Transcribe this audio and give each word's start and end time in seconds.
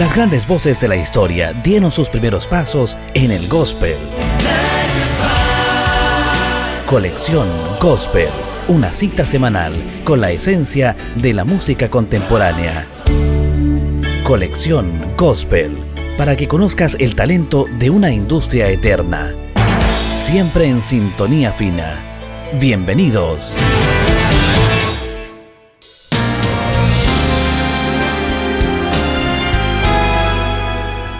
Las 0.00 0.14
grandes 0.14 0.48
voces 0.48 0.80
de 0.80 0.88
la 0.88 0.96
historia 0.96 1.52
dieron 1.52 1.92
sus 1.92 2.08
primeros 2.08 2.46
pasos 2.46 2.96
en 3.12 3.30
el 3.30 3.46
gospel. 3.48 3.98
Colección 6.86 7.46
Gospel, 7.78 8.30
una 8.68 8.94
cita 8.94 9.26
semanal 9.26 9.74
con 10.02 10.22
la 10.22 10.30
esencia 10.30 10.96
de 11.16 11.34
la 11.34 11.44
música 11.44 11.90
contemporánea. 11.90 12.86
Colección 14.24 14.90
Gospel, 15.18 15.76
para 16.16 16.34
que 16.34 16.48
conozcas 16.48 16.96
el 16.98 17.14
talento 17.14 17.66
de 17.78 17.90
una 17.90 18.10
industria 18.10 18.70
eterna. 18.70 19.34
Siempre 20.16 20.64
en 20.64 20.80
sintonía 20.80 21.52
fina. 21.52 21.96
Bienvenidos. 22.58 23.54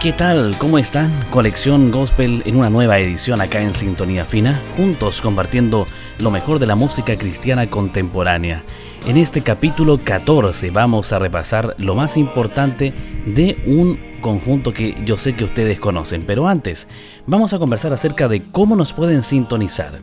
¿Qué 0.01 0.13
tal? 0.13 0.57
¿Cómo 0.57 0.79
están? 0.79 1.11
Colección 1.29 1.91
Gospel 1.91 2.41
en 2.45 2.55
una 2.55 2.71
nueva 2.71 2.97
edición 2.97 3.39
acá 3.39 3.61
en 3.61 3.75
Sintonía 3.75 4.25
Fina, 4.25 4.59
juntos 4.75 5.21
compartiendo 5.21 5.85
lo 6.17 6.31
mejor 6.31 6.57
de 6.57 6.65
la 6.65 6.73
música 6.73 7.15
cristiana 7.19 7.67
contemporánea. 7.67 8.63
En 9.07 9.17
este 9.17 9.41
capítulo 9.41 9.99
14 10.03 10.69
vamos 10.69 11.11
a 11.11 11.17
repasar 11.17 11.75
lo 11.79 11.95
más 11.95 12.17
importante 12.17 12.93
de 13.25 13.57
un 13.65 13.99
conjunto 14.21 14.73
que 14.73 14.95
yo 15.03 15.17
sé 15.17 15.33
que 15.33 15.43
ustedes 15.43 15.79
conocen, 15.79 16.23
pero 16.27 16.47
antes 16.47 16.87
vamos 17.25 17.53
a 17.53 17.59
conversar 17.59 17.91
acerca 17.93 18.27
de 18.27 18.43
cómo 18.43 18.75
nos 18.75 18.93
pueden 18.93 19.23
sintonizar. 19.23 19.99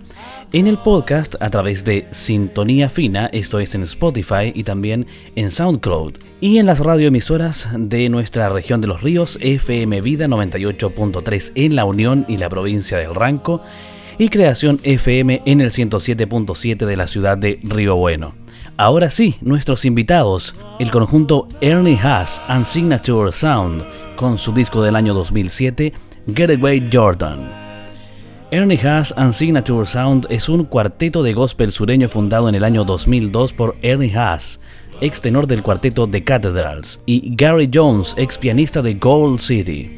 En 0.53 0.67
el 0.67 0.79
podcast 0.79 1.41
a 1.41 1.49
través 1.49 1.85
de 1.85 2.09
Sintonía 2.11 2.89
Fina, 2.89 3.31
esto 3.33 3.61
es 3.61 3.77
en 3.77 3.85
Spotify 3.85 4.53
y 4.53 4.65
también 4.65 5.07
en 5.37 5.53
SoundCloud, 5.53 6.15
y 6.41 6.59
en 6.59 6.67
las 6.67 6.81
radioemisoras 6.81 7.69
de 7.77 8.09
nuestra 8.09 8.49
región 8.49 8.81
de 8.81 8.89
los 8.89 9.01
ríos, 9.01 9.39
FM 9.41 10.01
Vida 10.01 10.27
98.3 10.27 11.53
en 11.55 11.77
la 11.77 11.85
Unión 11.85 12.25
y 12.29 12.39
la 12.39 12.49
provincia 12.49 12.99
del 12.99 13.15
Ranco, 13.15 13.63
y 14.19 14.29
Creación 14.29 14.81
FM 14.83 15.43
en 15.47 15.61
el 15.61 15.71
107.7 15.71 16.85
de 16.85 16.97
la 16.97 17.07
ciudad 17.07 17.39
de 17.39 17.61
Río 17.63 17.95
Bueno. 17.95 18.48
Ahora 18.81 19.11
sí, 19.11 19.35
nuestros 19.41 19.85
invitados, 19.85 20.55
el 20.79 20.93
conjunto 20.93 21.49
Ernie 21.61 21.99
Haas 22.01 22.41
and 22.47 22.65
Signature 22.65 23.33
Sound, 23.33 23.83
con 24.15 24.39
su 24.39 24.53
disco 24.53 24.85
del 24.85 24.95
año 24.95 25.15
2007, 25.15 25.93
Getaway 26.33 26.89
Jordan. 26.93 27.41
Ernie 28.53 28.79
Haas 28.79 29.13
and 29.17 29.33
Signature 29.33 29.85
Sound 29.85 30.29
es 30.31 30.49
un 30.49 30.63
cuarteto 30.63 31.25
de 31.25 31.33
gospel 31.33 31.73
sureño 31.73 32.09
fundado 32.09 32.49
en 32.49 32.55
el 32.55 32.63
año 32.63 32.85
2002 32.85 33.53
por 33.53 33.75
Ernie 33.83 34.17
Haas, 34.17 34.61
ex 35.01 35.21
tenor 35.21 35.49
del 35.49 35.65
cuarteto 35.65 36.07
The 36.07 36.23
Cathedrals, 36.23 37.01
y 37.05 37.35
Gary 37.35 37.69
Jones, 37.75 38.15
ex 38.17 38.39
pianista 38.39 38.81
de 38.81 38.95
Gold 38.95 39.41
City. 39.41 39.98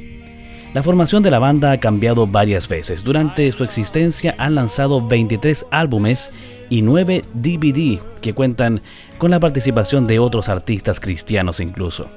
La 0.73 0.85
formación 0.85 1.25
de 1.25 1.33
la 1.33 1.41
banda 1.41 1.73
ha 1.73 1.81
cambiado 1.81 2.29
varias 2.29 2.69
veces. 2.69 3.03
Durante 3.03 3.51
su 3.51 3.65
existencia 3.65 4.37
han 4.39 4.55
lanzado 4.55 5.05
23 5.05 5.67
álbumes 5.73 6.31
y 6.69 6.83
9 6.83 7.25
DVD 7.35 7.99
que 8.21 8.35
cuentan 8.35 8.81
con 9.19 9.33
la 9.33 9.41
participación 9.41 10.07
de 10.07 10.21
otros 10.21 10.49
artistas 10.49 11.01
cristianos 11.01 11.59
incluso. 11.59 12.09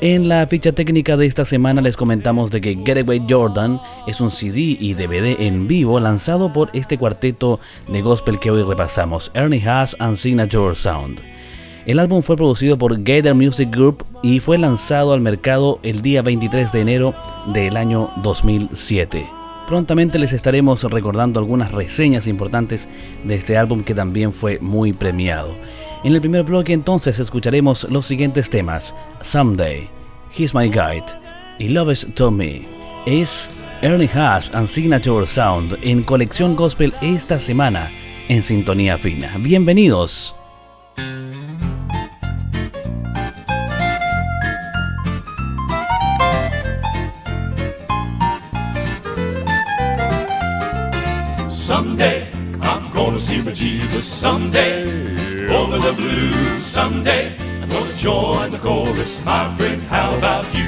En 0.00 0.28
la 0.28 0.46
ficha 0.46 0.72
técnica 0.72 1.18
de 1.18 1.26
esta 1.26 1.44
semana 1.44 1.82
les 1.82 1.98
comentamos 1.98 2.50
de 2.50 2.62
que 2.62 2.74
Getaway 2.74 3.26
Jordan 3.28 3.78
es 4.06 4.22
un 4.22 4.30
CD 4.30 4.78
y 4.80 4.94
DVD 4.94 5.38
en 5.38 5.68
vivo 5.68 6.00
lanzado 6.00 6.54
por 6.54 6.70
este 6.72 6.96
cuarteto 6.96 7.60
de 7.86 8.00
gospel 8.00 8.38
que 8.38 8.50
hoy 8.50 8.62
repasamos, 8.62 9.30
Ernie 9.34 9.62
Haas 9.68 9.94
and 9.98 10.16
Signature 10.16 10.74
Sound. 10.74 11.20
El 11.90 11.98
álbum 11.98 12.22
fue 12.22 12.36
producido 12.36 12.78
por 12.78 13.02
Gather 13.02 13.34
Music 13.34 13.68
Group 13.68 14.04
y 14.22 14.38
fue 14.38 14.58
lanzado 14.58 15.12
al 15.12 15.20
mercado 15.20 15.80
el 15.82 16.02
día 16.02 16.22
23 16.22 16.70
de 16.70 16.80
enero 16.82 17.14
del 17.52 17.76
año 17.76 18.12
2007. 18.22 19.28
Prontamente 19.66 20.20
les 20.20 20.32
estaremos 20.32 20.84
recordando 20.84 21.40
algunas 21.40 21.72
reseñas 21.72 22.28
importantes 22.28 22.86
de 23.24 23.34
este 23.34 23.58
álbum 23.58 23.82
que 23.82 23.92
también 23.92 24.32
fue 24.32 24.60
muy 24.60 24.92
premiado. 24.92 25.52
En 26.04 26.14
el 26.14 26.20
primer 26.20 26.44
bloque 26.44 26.72
entonces 26.72 27.18
escucharemos 27.18 27.82
los 27.90 28.06
siguientes 28.06 28.50
temas. 28.50 28.94
Someday, 29.20 29.88
He's 30.32 30.54
My 30.54 30.68
Guide 30.68 31.06
y 31.58 31.70
Love 31.70 31.90
Is 31.90 32.06
To 32.14 32.30
Me. 32.30 32.68
Es 33.04 33.50
Ernie 33.82 34.08
Haas 34.14 34.54
and 34.54 34.68
Signature 34.68 35.26
Sound 35.26 35.76
en 35.82 36.04
Colección 36.04 36.54
Gospel 36.54 36.94
esta 37.02 37.40
semana 37.40 37.90
en 38.28 38.44
Sintonía 38.44 38.96
Fina. 38.96 39.34
Bienvenidos. 39.40 40.36
Someday 51.70 52.26
I'm 52.62 52.92
gonna 52.92 53.20
see 53.20 53.40
my 53.42 53.52
Jesus 53.52 54.04
someday. 54.04 54.82
over 55.48 55.78
the 55.78 55.92
blues 55.92 56.60
someday. 56.64 57.32
I'm 57.62 57.68
gonna 57.68 57.94
join 57.94 58.50
the 58.50 58.58
chorus, 58.58 59.24
my 59.24 59.54
friend. 59.54 59.80
How 59.82 60.12
about 60.18 60.52
you? 60.52 60.66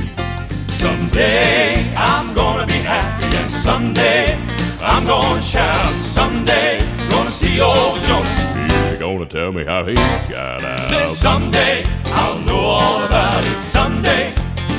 Someday 0.69 1.93
I'm 1.97 2.33
gonna 2.37 2.69
be 2.69 2.81
happy, 2.87 3.25
and 3.25 3.51
someday 3.51 4.39
I'm 4.81 5.05
gonna 5.05 5.43
shout. 5.43 5.93
Someday 6.01 6.79
gonna 7.11 7.33
see 7.33 7.61
old 7.61 7.99
Jonas. 8.05 8.55
He's 8.89 9.01
gonna 9.01 9.27
tell 9.27 9.51
me 9.51 9.65
how 9.65 9.85
he 9.85 9.95
got 9.95 10.63
out. 10.63 10.89
Then 10.89 11.11
someday 11.17 11.83
I'll 12.15 12.39
know 12.47 12.61
all 12.61 13.05
about 13.05 13.45
it. 13.45 13.59
Someday 13.59 14.33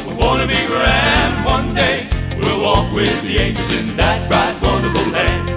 we're 0.08 0.18
gonna 0.18 0.48
be 0.48 0.66
grand. 0.68 1.46
One 1.46 1.76
day 1.76 2.08
we'll 2.42 2.64
walk 2.64 2.94
with 2.94 3.22
the 3.24 3.40
angels 3.40 3.72
in 3.78 3.98
that 3.98 4.30
bright, 4.30 4.56
wonderful 4.62 5.12
land. 5.12 5.53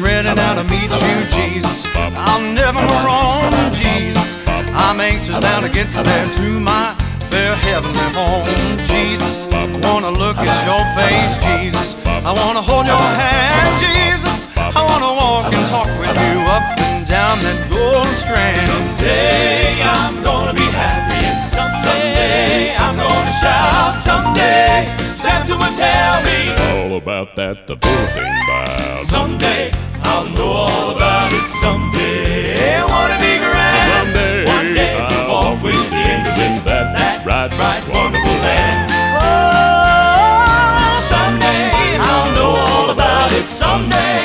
Ready 0.00 0.32
now 0.32 0.54
to 0.54 0.62
meet 0.64 0.90
you, 0.90 1.18
Jesus. 1.26 1.82
I'll 1.96 2.40
never 2.54 2.78
wrong, 3.04 3.50
Jesus. 3.74 4.36
I'm 4.72 5.00
anxious 5.00 5.40
now 5.40 5.58
to 5.60 5.68
get 5.68 5.92
there 5.92 6.26
to 6.38 6.60
my 6.60 6.94
fair 7.30 7.54
heavenly 7.56 8.08
home, 8.14 8.46
Jesus. 8.86 9.48
I 9.52 9.66
wanna 9.82 10.10
look 10.10 10.36
at 10.38 10.54
your 10.66 10.84
face, 10.94 11.34
Jesus. 11.42 11.96
I 12.06 12.32
wanna 12.32 12.62
hold 12.62 12.86
your 12.86 12.96
hand, 12.96 13.80
Jesus. 13.82 14.46
I 14.56 14.82
wanna 14.86 15.12
walk 15.14 15.52
and 15.52 15.66
talk 15.66 15.88
with 15.98 16.16
you 16.30 16.46
up 16.46 16.78
and 16.80 17.06
down 17.08 17.40
that 17.40 17.58
golden 17.68 18.14
strand. 18.14 18.58
Someday 18.70 19.82
I'm 19.82 20.22
gonna 20.22 20.54
be 20.54 20.68
happy, 20.78 21.18
and 21.26 21.42
someday 21.42 22.76
I'm 22.76 22.96
gonna 22.96 23.32
shout. 23.42 23.98
Someday 23.98 25.07
Santa 25.38 25.54
will 25.54 25.76
tell 25.78 26.18
me 26.26 26.50
all 26.66 26.98
about 26.98 27.36
that 27.36 27.66
the 27.68 27.76
building 27.76 28.34
bow. 28.50 29.04
Someday 29.04 29.70
I'll 30.02 30.26
know 30.34 30.66
all 30.66 30.96
about 30.96 31.32
it. 31.32 31.46
Someday 31.62 32.58
I 32.58 32.82
wanna 32.82 33.18
be 33.22 33.38
grand. 33.38 33.86
Someday 33.86 34.42
one 34.50 34.74
day 34.74 34.98
I'll 34.98 35.30
walk 35.30 35.62
with 35.62 35.78
the 35.94 36.00
angels 36.10 36.38
in 36.42 36.58
that, 36.66 36.90
that 36.90 37.22
right, 37.22 37.50
bright, 37.54 37.82
wonderful 37.86 38.34
land. 38.42 38.90
Oh, 39.22 40.98
someday 41.06 42.02
I'll 42.02 42.30
know 42.34 42.58
all 42.58 42.90
about 42.90 43.30
it. 43.30 43.46
Someday 43.46 44.18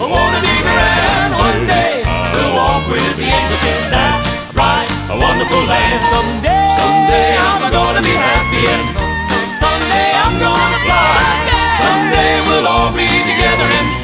I 0.00 0.06
wanna 0.08 0.40
be 0.40 0.54
grand. 0.64 1.30
One 1.44 1.68
day 1.68 2.08
we'll 2.08 2.56
walk 2.56 2.88
with 2.88 3.12
the 3.20 3.28
angels 3.28 3.64
in 3.68 3.92
that 3.92 4.16
bright, 4.56 4.88
wonderful 5.12 5.60
land. 5.68 6.00
Someday, 6.08 6.64
someday 6.80 7.36
I'm 7.36 7.68
gonna 7.68 8.00
be 8.00 8.16
happy 8.16 8.64
and 8.64 8.80
someday 8.80 9.02
I'm 9.03 9.03
gonna 10.44 10.78
fly. 10.84 11.16
Someday 11.80 12.34
we'll 12.46 12.66
all 12.68 12.92
be 12.92 13.08
together 13.30 13.68
and 13.80 14.03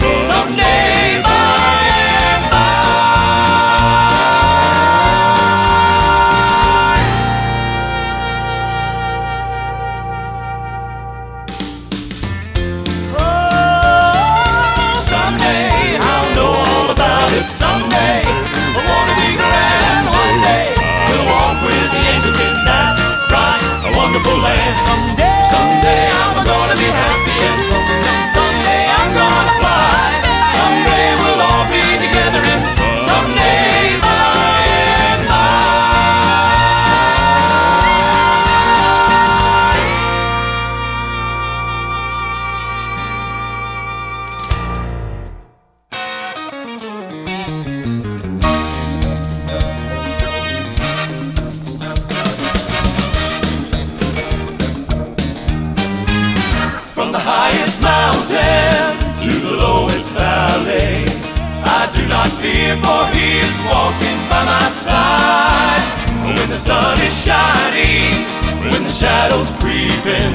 I 60.52 61.88
do 61.94 62.06
not 62.08 62.26
fear, 62.42 62.76
for 62.82 63.06
he 63.14 63.38
is 63.38 63.56
walking 63.70 64.18
by 64.28 64.42
my 64.44 64.68
side. 64.68 65.80
When 66.26 66.48
the 66.48 66.56
sun 66.56 66.98
is 67.00 67.14
shining, 67.24 68.26
when 68.58 68.82
the 68.82 68.91
shadows 68.91 69.50
creeping, 69.62 70.34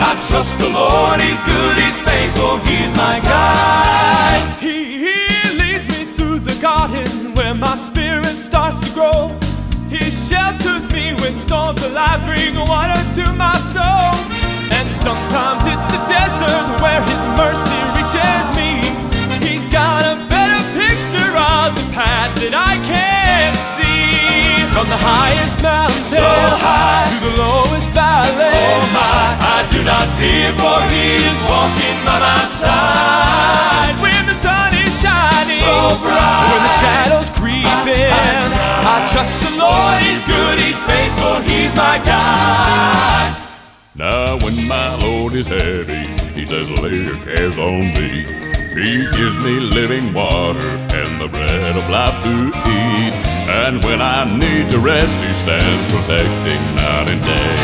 I 0.00 0.16
trust 0.28 0.58
the 0.58 0.70
Lord, 0.70 1.20
he's 1.20 1.42
good, 1.44 1.76
he's 1.76 2.00
faithful, 2.00 2.58
he's 2.64 2.92
my 2.96 3.20
guide. 3.20 4.44
He, 4.60 4.98
he 5.04 5.18
leads 5.60 5.86
me 5.88 6.04
through 6.16 6.38
the 6.40 6.56
garden 6.60 7.34
where 7.34 7.54
my 7.54 7.76
spirit 7.76 8.36
starts 8.36 8.80
to 8.80 8.94
grow. 8.94 9.28
He 9.88 10.10
shelters 10.10 10.90
me 10.92 11.14
when 11.20 11.36
storms 11.36 11.82
alive 11.82 12.24
bring 12.24 12.56
water 12.56 13.00
to 13.20 13.32
my 13.34 13.56
soul. 13.72 14.10
And 14.72 14.88
sometimes 15.04 15.62
it's 15.66 15.86
the 15.92 16.00
desert 16.08 16.80
where 16.80 17.02
his 17.02 17.22
mercy 17.36 17.80
reaches 17.94 18.56
me. 18.56 18.83
Of 22.28 22.32
that 22.40 22.54
I 22.54 22.74
can't 22.84 23.56
see. 23.76 24.12
From 24.74 24.88
the 24.90 24.98
highest 25.00 25.62
mountain 25.62 26.02
So 26.02 26.24
high. 26.58 27.06
to 27.06 27.16
the 27.22 27.32
lowest 27.38 27.88
valley. 27.94 28.50
Oh 28.52 28.82
my, 28.90 29.38
I 29.38 29.58
do 29.70 29.80
not 29.84 30.06
fear, 30.18 30.50
for 30.58 30.78
he 30.90 31.22
is 31.22 31.40
walking 31.46 31.98
by 32.06 32.18
my 32.18 32.42
side. 32.48 33.94
When 34.02 34.22
the 34.26 34.34
sun 34.34 34.74
is 34.74 34.90
shining, 34.98 35.62
So 35.62 35.94
bright. 36.02 36.48
when 36.50 36.60
the 36.66 36.74
shadows 36.82 37.28
creeping, 37.38 38.10
ah, 38.10 38.50
ah, 38.50 38.82
ah, 38.82 38.94
I 38.94 39.06
trust 39.12 39.34
the 39.44 39.52
Lord 39.62 39.98
He's 40.02 40.22
good, 40.26 40.58
he's 40.60 40.80
faithful, 40.90 41.38
he's 41.46 41.72
my 41.76 41.96
guide. 42.04 43.36
Now 43.94 44.36
when 44.42 44.56
my 44.66 44.88
load 45.02 45.34
is 45.34 45.46
heavy, 45.46 46.10
he 46.34 46.44
says, 46.46 46.68
lay 46.82 46.98
your 47.06 47.16
cares 47.24 47.56
on 47.58 47.94
me. 47.94 48.26
He 48.74 49.06
gives 49.14 49.38
me 49.38 49.60
living 49.60 50.12
water 50.12 50.78
the 51.18 51.28
bread 51.28 51.76
of 51.76 51.88
life 51.90 52.22
to 52.24 52.32
eat. 52.70 53.14
And 53.62 53.82
when 53.84 54.00
I 54.00 54.24
need 54.24 54.70
to 54.70 54.78
rest, 54.78 55.20
he 55.20 55.32
stands 55.32 55.84
protecting 55.92 56.62
night 56.76 57.10
and 57.10 57.22
day. 57.22 57.56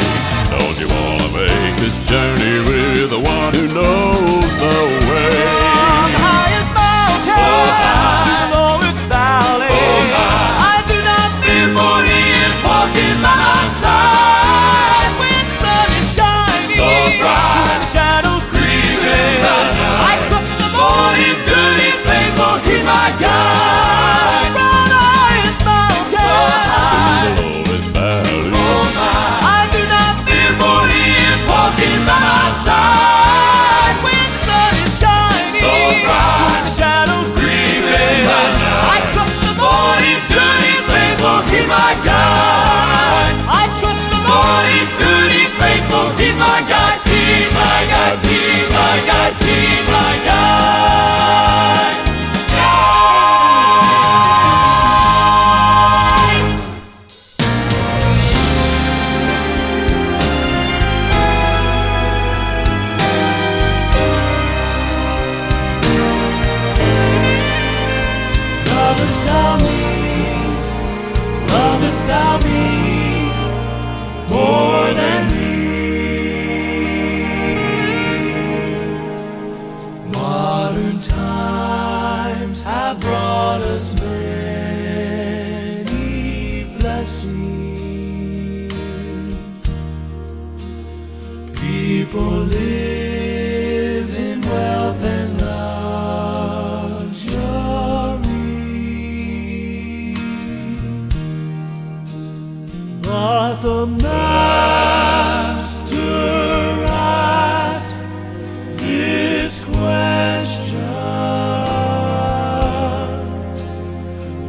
Don't 0.52 0.76
you 0.81 0.88
wanna 0.88 1.29
make 1.41 1.75
this 1.81 1.99
journey 2.08 2.56
with 2.69 3.11
the 3.11 3.20
one 3.20 3.52
who 3.55 3.67
knows 3.79 4.52
the 4.64 4.79
way? 5.08 5.31
highest 6.20 6.70
mountain, 6.75 7.38
So 7.41 7.50
high. 7.73 8.50
the 8.50 8.58
lowest 8.58 9.00
valley. 9.12 9.70
Oh. 9.73 10.70
I 10.73 10.76
do 10.91 10.99
not 11.11 11.29
fear, 11.43 11.67
For 11.76 11.97
he 12.08 12.20
is 12.44 12.56
walking 12.67 13.17
my 13.23 13.60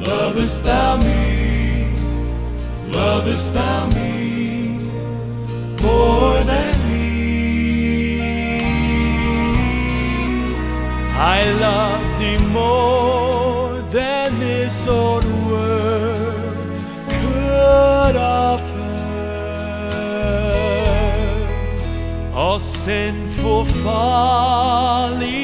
Lovest 0.08 0.64
thou 0.64 0.98
me? 0.98 1.94
Lovest 2.88 3.54
thou 3.54 3.88
me 3.88 4.80
more 5.82 6.44
than 6.44 6.74
these? 6.90 7.42
I 11.14 11.44
love 11.60 12.20
thee 12.20 12.40
more 12.48 13.82
than 13.92 14.40
this 14.40 14.88
old 14.88 15.26
world 15.48 16.80
could 17.10 18.16
offer. 18.16 18.90
All 22.34 22.60
sinful 22.60 23.66
follies 23.66 25.41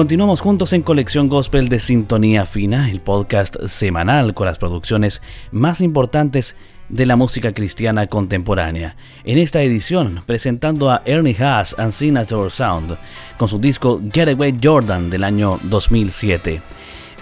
Continuamos 0.00 0.40
juntos 0.40 0.72
en 0.72 0.80
Colección 0.80 1.28
Gospel 1.28 1.68
de 1.68 1.78
Sintonía 1.78 2.46
Fina, 2.46 2.90
el 2.90 3.00
podcast 3.00 3.56
semanal 3.66 4.32
con 4.32 4.46
las 4.46 4.56
producciones 4.56 5.20
más 5.52 5.82
importantes 5.82 6.56
de 6.88 7.04
la 7.04 7.16
música 7.16 7.52
cristiana 7.52 8.06
contemporánea. 8.06 8.96
En 9.24 9.36
esta 9.36 9.60
edición, 9.60 10.22
presentando 10.24 10.88
a 10.88 11.02
Ernie 11.04 11.36
Haas 11.38 11.78
and 11.78 11.92
Signature 11.92 12.48
Sound 12.48 12.96
con 13.36 13.48
su 13.48 13.58
disco 13.58 14.00
Getaway 14.10 14.56
Jordan 14.64 15.10
del 15.10 15.22
año 15.22 15.60
2007. 15.64 16.62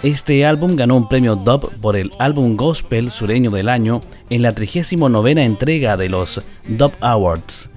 Este 0.01 0.45
álbum 0.45 0.77
ganó 0.77 0.95
un 0.95 1.09
premio 1.09 1.35
Dub 1.35 1.69
por 1.81 1.97
el 1.97 2.13
álbum 2.17 2.55
gospel 2.55 3.11
sureño 3.11 3.51
del 3.51 3.67
año 3.67 3.99
en 4.29 4.41
la 4.41 4.53
39 4.53 5.43
entrega 5.43 5.97
de 5.97 6.07
los 6.07 6.41
Dub 6.65 6.93
Awards. 7.01 7.69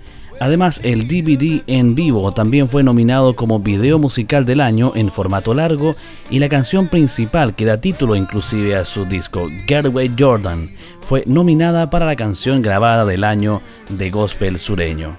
Además, 0.43 0.81
el 0.83 1.07
DVD 1.07 1.63
en 1.69 1.95
vivo 1.95 2.33
también 2.33 2.69
fue 2.69 2.83
nominado 2.83 3.37
como 3.37 3.61
video 3.61 4.01
musical 4.01 4.45
del 4.45 4.61
año 4.61 4.91
en 4.97 5.13
formato 5.13 5.55
largo 5.55 5.95
y 6.31 6.41
la 6.41 6.49
canción 6.49 6.89
principal 6.89 7.55
que 7.55 7.65
da 7.65 7.81
título 7.81 8.17
inclusive 8.17 8.75
a 8.75 8.85
su 8.85 9.05
disco, 9.05 9.49
Getaway 9.69 10.11
Jordan, 10.19 10.73
fue 11.01 11.23
nominada 11.29 11.91
para 11.91 12.07
la 12.07 12.17
canción 12.17 12.61
grabada 12.61 13.05
del 13.05 13.23
año 13.23 13.63
de 13.89 14.11
gospel 14.11 14.59
sureño. 14.59 15.17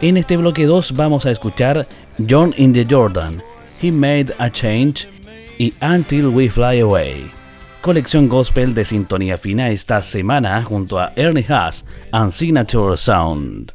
En 0.00 0.16
este 0.16 0.38
bloque 0.38 0.64
2 0.64 0.96
vamos 0.96 1.26
a 1.26 1.30
escuchar 1.30 1.86
John 2.26 2.54
in 2.56 2.72
the 2.72 2.86
Jordan, 2.88 3.42
He 3.82 3.92
Made 3.92 4.34
a 4.38 4.48
Change 4.48 5.06
y 5.58 5.74
Until 5.82 6.28
We 6.28 6.48
Fly 6.48 6.80
Away. 6.80 7.30
Colección 7.82 8.30
gospel 8.30 8.72
de 8.72 8.86
sintonía 8.86 9.36
fina 9.36 9.68
esta 9.68 10.00
semana 10.00 10.62
junto 10.62 10.98
a 10.98 11.12
Ernie 11.16 11.44
Haas 11.46 11.84
and 12.12 12.32
Signature 12.32 12.96
Sound. 12.96 13.74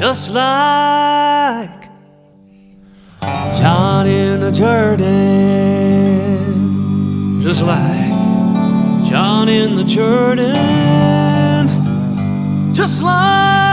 Just 0.00 0.32
like 0.32 1.90
John 3.58 4.06
in 4.06 4.40
the 4.40 4.50
Jordan, 4.50 5.02
just 7.42 7.60
like 7.62 9.04
John 9.04 9.50
in 9.50 9.74
the 9.74 9.84
Jordan, 9.84 10.56
just 12.72 13.02
like 13.02 13.69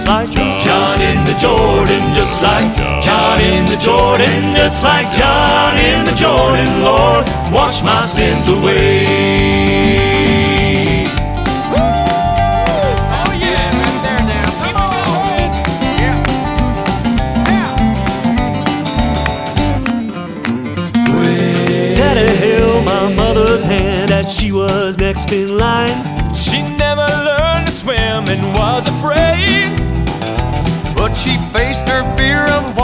just 0.00 0.08
like 0.08 0.30
John. 0.30 0.60
John 0.60 1.00
in 1.02 1.24
the 1.24 1.34
Jordan, 1.38 2.14
just 2.14 2.42
like 2.42 2.74
John 3.02 3.40
in 3.40 3.64
the 3.66 3.76
Jordan, 3.76 4.54
just 4.54 4.84
like 4.84 5.12
John 5.12 5.76
in 5.76 6.04
the 6.04 6.12
Jordan, 6.12 6.82
Lord, 6.82 7.28
wash 7.52 7.82
my 7.82 8.00
sins 8.02 8.48
away. 8.48 9.06
Oh, 13.12 13.32
yeah. 13.38 13.70
Right 13.76 14.02
there 14.02 14.22
now. 14.24 14.50
Come 14.62 14.76
on. 14.76 14.92
Yeah. 16.00 16.16
Daddy 21.96 22.36
held 22.36 22.84
my 22.86 23.14
mother's 23.14 23.62
hand 23.62 24.10
as 24.10 24.32
she 24.32 24.52
was 24.52 24.96
next 24.98 25.32
in 25.32 25.58
line. 25.58 25.99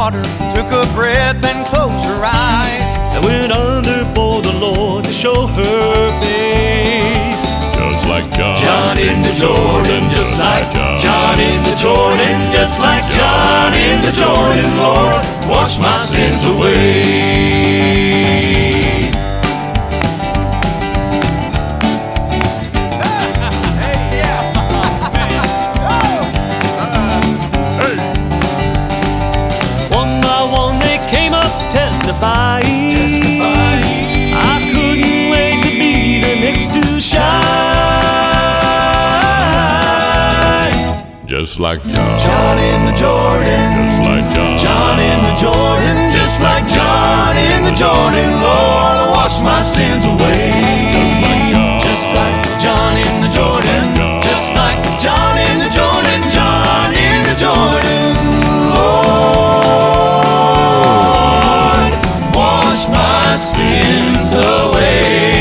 Water, 0.07 0.23
took 0.55 0.71
a 0.71 0.87
breath 0.95 1.45
and 1.45 1.67
closed 1.67 2.05
her 2.07 2.23
eyes. 2.25 2.91
and 3.15 3.25
went 3.25 3.51
under 3.51 4.05
for 4.15 4.41
the 4.43 4.53
Lord 4.53 5.05
to 5.05 5.13
show 5.13 5.47
her 5.47 6.23
faith. 6.23 7.41
Just 7.75 8.07
like 8.09 8.27
John. 8.37 8.57
John 8.63 8.99
in 8.99 9.23
the 9.23 9.35
Jordan, 9.35 10.03
just 10.11 10.39
like 10.39 10.71
John 11.03 11.41
in 11.41 11.61
the 11.65 11.75
Jordan, 11.77 12.39
just 12.53 12.81
like 12.81 13.05
John 13.11 13.75
in 13.75 14.03
the 14.03 14.13
Jordan, 14.13 14.69
Lord, 14.79 15.25
wash 15.51 15.79
my 15.79 15.97
sins 15.97 16.45
away. 16.45 17.75
Testifying. 32.17 32.91
Testifying. 32.91 34.33
I 34.35 34.57
couldn't 34.73 35.31
wait 35.31 35.63
to 35.65 35.71
be 35.79 36.21
the 36.21 36.41
next 36.41 36.73
to 36.73 37.01
shine. 37.01 37.37
Just 41.27 41.61
like 41.61 41.83
John. 41.83 42.19
John 42.19 42.59
in 42.59 42.87
the 42.87 42.97
Jordan, 42.97 43.85
Just 43.85 44.05
like 44.05 44.29
John. 44.35 44.59
John 44.59 44.99
in 45.01 45.19
the 45.25 45.35
Jordan, 45.37 45.97
just 46.13 46.41
like 46.41 46.67
John 46.69 47.37
in 47.37 47.65
the 47.65 47.75
Jordan, 47.75 48.41
Lord, 48.41 49.11
wash 49.13 49.41
my 49.41 49.61
sins 49.61 50.05
away. 50.05 50.53
Just 50.93 51.21
like 51.23 51.51
John. 51.53 51.81
Just 51.81 52.09
like 52.15 52.61
John 52.61 52.97
in 52.97 53.21
the 53.21 53.29
Jordan, 53.29 53.96
sins 63.37 64.33
away, 64.33 65.36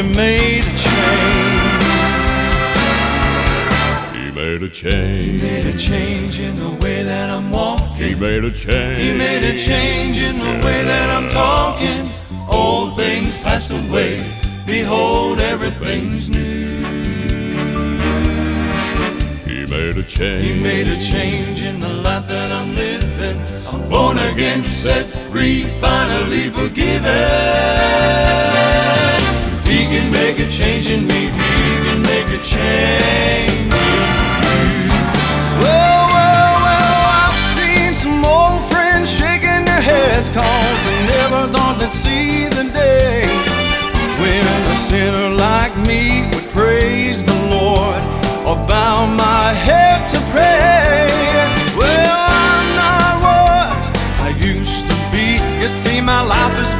definitely 0.00 0.16
made 0.16 0.64
a 0.64 0.76
change. 0.76 0.88
He 4.14 4.30
made 4.32 4.62
a 4.62 4.68
change. 4.68 5.18
He 5.18 5.32
made 5.46 5.66
a 5.66 5.76
change 5.78 6.40
in 6.40 6.56
the 6.56 6.70
way 6.82 7.02
that 7.02 7.30
I'm 7.30 7.50
walking. 7.50 7.96
He 7.96 8.14
made 8.14 8.44
a 8.44 8.50
change. 8.50 8.98
He 8.98 9.12
made 9.12 9.44
a 9.54 9.58
change 9.58 10.18
in 10.20 10.38
the 10.38 10.66
way 10.66 10.84
that 10.84 11.10
I'm 11.10 11.28
talking. 11.30 12.06
Old 12.48 12.96
things 12.96 13.38
passed 13.40 13.70
away. 13.70 14.24
Behold, 14.66 15.40
everything's 15.40 16.30
new. 16.30 16.80
He 19.44 19.64
made 19.66 19.70
made 19.70 19.96
a 19.96 20.02
change. 20.02 20.44
He 20.44 20.52
made 20.62 20.88
a 20.88 21.00
change 21.00 21.62
in 21.62 21.80
the 21.80 21.88
life 21.88 22.28
that 22.28 22.52
I'm 22.52 22.74
living. 22.74 23.40
I'm 23.72 23.88
born 23.88 24.18
again, 24.18 24.62
set 24.64 25.06
free, 25.30 25.64
finally 25.80 26.50
forgiven. 26.50 28.59
He 29.70 29.86
can 29.86 30.10
make 30.10 30.40
a 30.40 30.48
change 30.50 30.90
in 30.90 31.06
me. 31.06 31.30
He 31.30 31.70
can 31.86 32.02
make 32.02 32.26
a 32.38 32.42
change. 32.42 33.70
Well, 35.62 36.02
well, 36.10 36.54
well, 36.66 37.00
I've 37.22 37.38
seen 37.54 37.94
some 38.02 38.24
old 38.24 38.66
friends 38.72 39.08
shaking 39.08 39.64
their 39.70 39.80
heads 39.80 40.28
cause 40.28 40.78
they 40.86 40.98
never 41.14 41.46
thought 41.54 41.76
they'd 41.78 41.92
see 41.92 42.46
the 42.58 42.66
day 42.74 43.30
when 44.18 44.42
a 44.42 44.76
sinner 44.90 45.28
like 45.36 45.74
me 45.86 46.26
would 46.32 46.48
praise 46.50 47.22
the 47.22 47.38
Lord 47.54 48.02
or 48.42 48.56
bow 48.66 49.06
my 49.06 49.52
head 49.54 50.02
to 50.10 50.18
pray. 50.34 51.06
Well, 51.78 52.20
I'm 52.26 52.66
not 52.82 53.14
what 53.22 53.70
I 54.26 54.30
used 54.34 54.88
to 54.90 54.96
be. 55.14 55.38
You 55.62 55.68
see, 55.68 56.00
my 56.00 56.22
life 56.22 56.58
has 56.58 56.79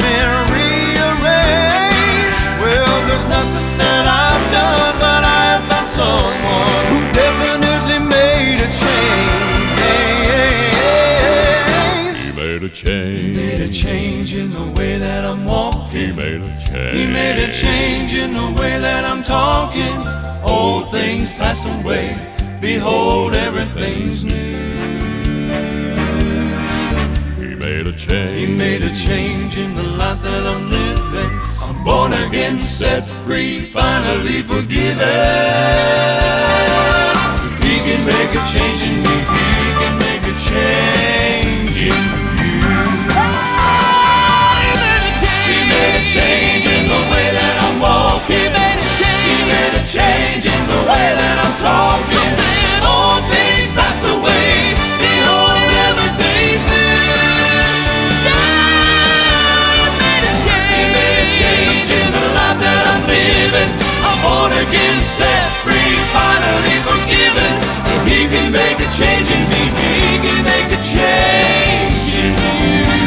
He 12.82 12.86
made 12.86 12.96
a 12.96 13.28
change. 13.28 13.36
Made 13.36 13.60
a 13.60 13.72
change 13.72 14.34
in 14.36 14.50
the 14.52 14.72
way 14.72 14.98
that 14.98 15.26
I'm 15.26 15.44
walking. 15.44 15.90
He 15.90 16.12
made 16.12 16.40
a 16.40 16.48
change. 16.64 16.96
He 16.96 17.06
made 17.06 17.48
a 17.48 17.52
change 17.52 18.14
in 18.14 18.32
the 18.32 18.60
way 18.60 18.78
that 18.78 19.04
I'm 19.04 19.22
talking. 19.22 20.00
Old 20.42 20.90
things 20.90 21.34
pass 21.34 21.66
away. 21.66 22.16
Behold, 22.60 23.34
everything's 23.34 24.24
new. 24.24 24.32
He 27.36 27.54
made 27.54 27.86
a 27.86 27.92
change. 27.92 28.38
He 28.38 28.46
made 28.46 28.82
a 28.82 28.94
change 28.94 29.58
in 29.58 29.74
the 29.74 29.82
life 29.82 30.22
that 30.22 30.46
I'm 30.46 30.70
living. 30.70 31.40
I'm 31.60 31.84
born 31.84 32.14
again, 32.14 32.58
set 32.60 33.04
free, 33.26 33.60
finally 33.60 34.40
forgiven. 34.40 36.19
Change 68.98 69.28
in 69.30 69.42
me, 69.52 69.62
He 69.78 70.18
can 70.24 70.38
make 70.44 70.70
a 70.72 70.80
change 70.82 72.04
in 72.24 72.32
you. 72.62 73.00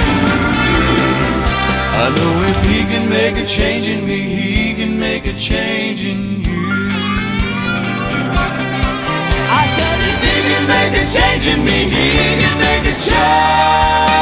I 1.96 2.10
know 2.18 2.34
if 2.52 2.66
he 2.66 2.84
can 2.92 3.08
make 3.08 3.38
a 3.38 3.46
change 3.46 3.88
in 3.88 4.06
me, 4.06 4.20
he 4.20 4.74
can 4.74 5.00
make 5.00 5.26
a 5.26 5.34
change 5.34 6.04
in 6.04 6.44
you. 6.44 6.90
I 9.60 9.64
said 9.76 10.00
if 10.12 10.20
he 10.28 10.36
can 10.50 10.64
make 10.74 10.94
a 11.02 11.06
change 11.16 11.46
in 11.48 11.64
me, 11.64 11.78
he 11.94 12.08
can 12.42 12.56
make 12.60 12.86
a 12.94 13.00
change. 13.00 14.13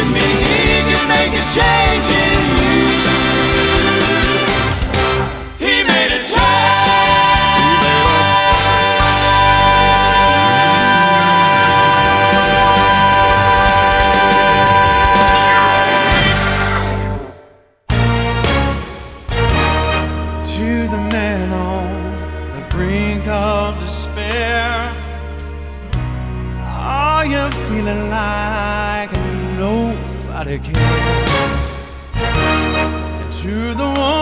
In 0.00 0.12
me, 0.12 0.20
he 0.20 0.82
can 0.90 1.08
make 1.08 1.32
a 1.32 1.44
change 1.54 2.43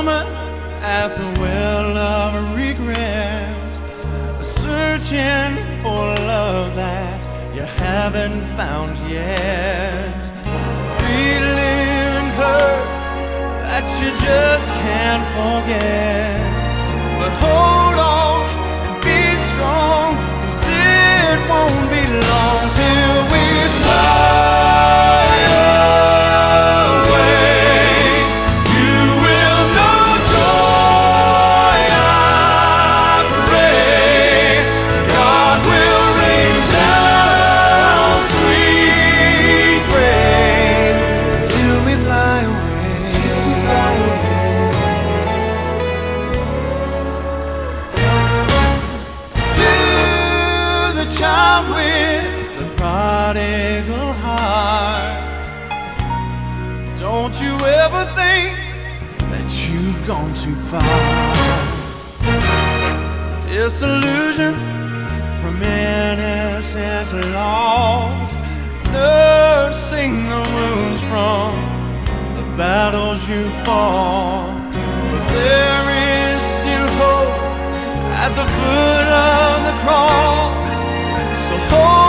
woman 0.05 0.27
at 0.83 1.17
the 1.17 1.41
well 1.41 1.97
of 1.97 2.57
regret, 2.57 3.55
searching 4.45 5.55
for 5.81 6.03
love 6.27 6.75
that 6.75 7.55
you 7.55 7.63
haven't 7.63 8.43
found 8.57 8.97
yet, 9.09 10.13
feeling 11.03 12.25
hurt 12.41 12.87
that 13.63 13.87
you 14.01 14.11
just 14.27 14.69
can't 14.83 15.25
forget. 15.39 16.41
But 17.21 17.33
hold 17.45 17.97
on 18.19 18.43
and 18.87 18.97
be 19.07 19.23
strong, 19.51 20.11
'cause 20.43 20.65
it 20.67 21.39
won't 21.51 21.87
be 21.95 22.03
long 22.27 22.63
fought. 73.65 74.73
But 75.11 75.25
there 75.35 75.87
is 75.91 76.43
still 76.59 76.89
hope 77.01 77.37
at 78.25 78.33
the 78.41 78.47
foot 78.57 79.09
of 79.31 79.55
the 79.69 79.75
cross. 79.83 80.75
So 81.47 81.55
hold 81.71 82.02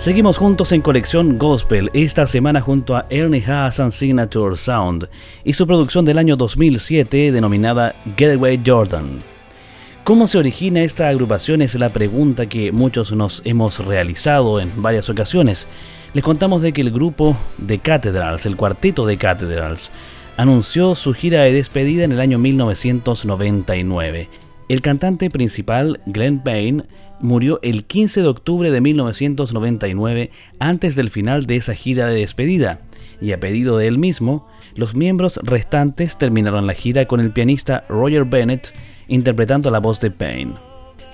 Seguimos 0.00 0.38
juntos 0.38 0.72
en 0.72 0.80
Colección 0.80 1.36
Gospel, 1.36 1.90
esta 1.92 2.26
semana 2.26 2.62
junto 2.62 2.96
a 2.96 3.04
Ernie 3.10 3.44
Haas 3.46 3.80
and 3.80 3.92
Signature 3.92 4.56
Sound 4.56 5.10
y 5.44 5.52
su 5.52 5.66
producción 5.66 6.06
del 6.06 6.16
año 6.16 6.36
2007 6.36 7.30
denominada 7.30 7.94
Getaway 8.16 8.62
Jordan. 8.64 9.18
¿Cómo 10.02 10.26
se 10.26 10.38
origina 10.38 10.82
esta 10.82 11.10
agrupación? 11.10 11.60
Es 11.60 11.74
la 11.74 11.90
pregunta 11.90 12.46
que 12.46 12.72
muchos 12.72 13.12
nos 13.12 13.42
hemos 13.44 13.84
realizado 13.84 14.58
en 14.58 14.72
varias 14.80 15.10
ocasiones. 15.10 15.66
Les 16.14 16.24
contamos 16.24 16.62
de 16.62 16.72
que 16.72 16.80
el 16.80 16.92
grupo 16.92 17.36
de 17.58 17.78
Cathedrals, 17.78 18.46
el 18.46 18.56
cuarteto 18.56 19.04
de 19.04 19.18
Cathedrals, 19.18 19.90
anunció 20.38 20.94
su 20.94 21.12
gira 21.12 21.42
de 21.42 21.52
despedida 21.52 22.04
en 22.04 22.12
el 22.12 22.20
año 22.20 22.38
1999. 22.38 24.30
El 24.70 24.80
cantante 24.80 25.28
principal, 25.28 26.00
Glenn 26.06 26.42
Payne, 26.42 26.84
murió 27.20 27.60
el 27.62 27.84
15 27.84 28.22
de 28.22 28.28
octubre 28.28 28.70
de 28.70 28.80
1999 28.80 30.30
antes 30.58 30.96
del 30.96 31.10
final 31.10 31.46
de 31.46 31.56
esa 31.56 31.74
gira 31.74 32.06
de 32.06 32.20
despedida, 32.20 32.82
y 33.20 33.32
a 33.32 33.40
pedido 33.40 33.78
de 33.78 33.86
él 33.86 33.98
mismo, 33.98 34.48
los 34.74 34.94
miembros 34.94 35.38
restantes 35.42 36.16
terminaron 36.16 36.66
la 36.66 36.74
gira 36.74 37.06
con 37.06 37.20
el 37.20 37.32
pianista 37.32 37.84
Roger 37.88 38.24
Bennett 38.24 38.72
interpretando 39.08 39.70
la 39.70 39.80
voz 39.80 40.00
de 40.00 40.10
Payne. 40.10 40.54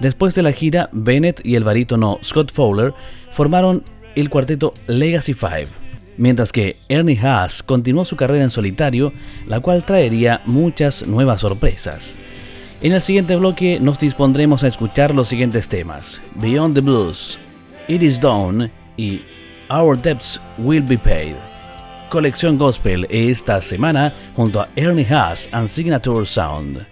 Después 0.00 0.34
de 0.34 0.42
la 0.42 0.52
gira, 0.52 0.90
Bennett 0.92 1.40
y 1.44 1.54
el 1.54 1.64
barítono 1.64 2.18
Scott 2.22 2.52
Fowler 2.52 2.92
formaron 3.30 3.82
el 4.14 4.28
cuarteto 4.28 4.74
Legacy 4.86 5.32
5, 5.32 5.70
mientras 6.18 6.52
que 6.52 6.76
Ernie 6.88 7.18
Haas 7.18 7.62
continuó 7.62 8.04
su 8.04 8.16
carrera 8.16 8.44
en 8.44 8.50
solitario, 8.50 9.12
la 9.46 9.60
cual 9.60 9.84
traería 9.84 10.42
muchas 10.44 11.06
nuevas 11.06 11.40
sorpresas. 11.40 12.18
En 12.86 12.92
el 12.92 13.02
siguiente 13.02 13.34
bloque 13.34 13.80
nos 13.80 13.98
dispondremos 13.98 14.62
a 14.62 14.68
escuchar 14.68 15.12
los 15.12 15.26
siguientes 15.26 15.68
temas: 15.68 16.22
Beyond 16.36 16.76
the 16.76 16.80
Blues, 16.80 17.36
It 17.88 18.00
Is 18.00 18.20
Done 18.20 18.70
y 18.96 19.22
Our 19.68 20.00
Debts 20.00 20.40
Will 20.56 20.82
Be 20.82 20.96
Paid. 20.96 21.34
Colección 22.10 22.56
Gospel 22.56 23.04
esta 23.10 23.60
semana 23.60 24.14
junto 24.36 24.60
a 24.60 24.68
Ernie 24.76 25.04
Haas 25.04 25.48
and 25.50 25.66
Signature 25.66 26.24
Sound. 26.24 26.86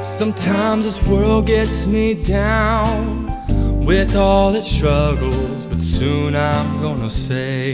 Sometimes 0.00 0.84
this 0.84 1.02
world 1.06 1.46
gets 1.46 1.86
me 1.86 2.12
down 2.12 3.27
with 3.88 4.14
all 4.16 4.54
its 4.54 4.70
struggles, 4.70 5.64
but 5.64 5.80
soon 5.80 6.36
I'm 6.36 6.82
gonna 6.82 7.08
say 7.08 7.72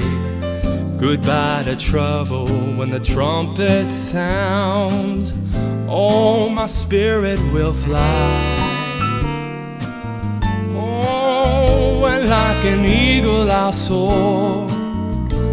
goodbye 0.97 1.65
to 1.65 1.75
trouble 1.75 2.47
when 2.77 2.89
the 2.89 3.01
trumpet 3.01 3.91
sounds. 3.91 5.35
Oh, 5.89 6.49
my 6.49 6.67
spirit 6.67 7.41
will 7.53 7.73
fly. 7.73 8.01
Oh, 10.77 12.01
when 12.05 12.29
like 12.29 12.65
an 12.65 12.85
eagle 12.85 13.51
I'll 13.51 13.73
soar 13.73 14.69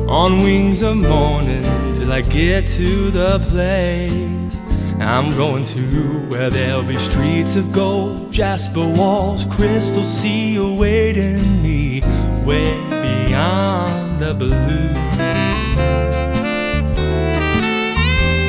on 0.08 0.44
wings 0.44 0.84
of 0.84 0.98
morning 0.98 1.64
till 1.96 2.14
I 2.14 2.22
get 2.22 2.68
to 2.78 3.10
the 3.10 3.40
place 3.50 4.61
I'm 5.02 5.32
going 5.32 5.64
to 5.64 5.82
where 6.30 6.50
there'll 6.52 6.84
be 6.84 7.00
streets 7.00 7.56
of 7.56 7.74
gold, 7.74 8.32
jasper 8.32 8.88
walls, 8.88 9.46
crystal 9.46 10.04
sea 10.04 10.58
awaiting 10.58 11.62
me, 11.64 12.02
way 12.46 12.72
beyond 13.02 14.20
the 14.22 14.34
blue. 14.36 14.56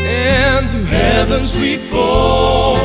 And 0.05 0.69
to 0.69 0.85
heaven's 0.85 1.53
sweet 1.55 1.81
fall, 1.81 2.77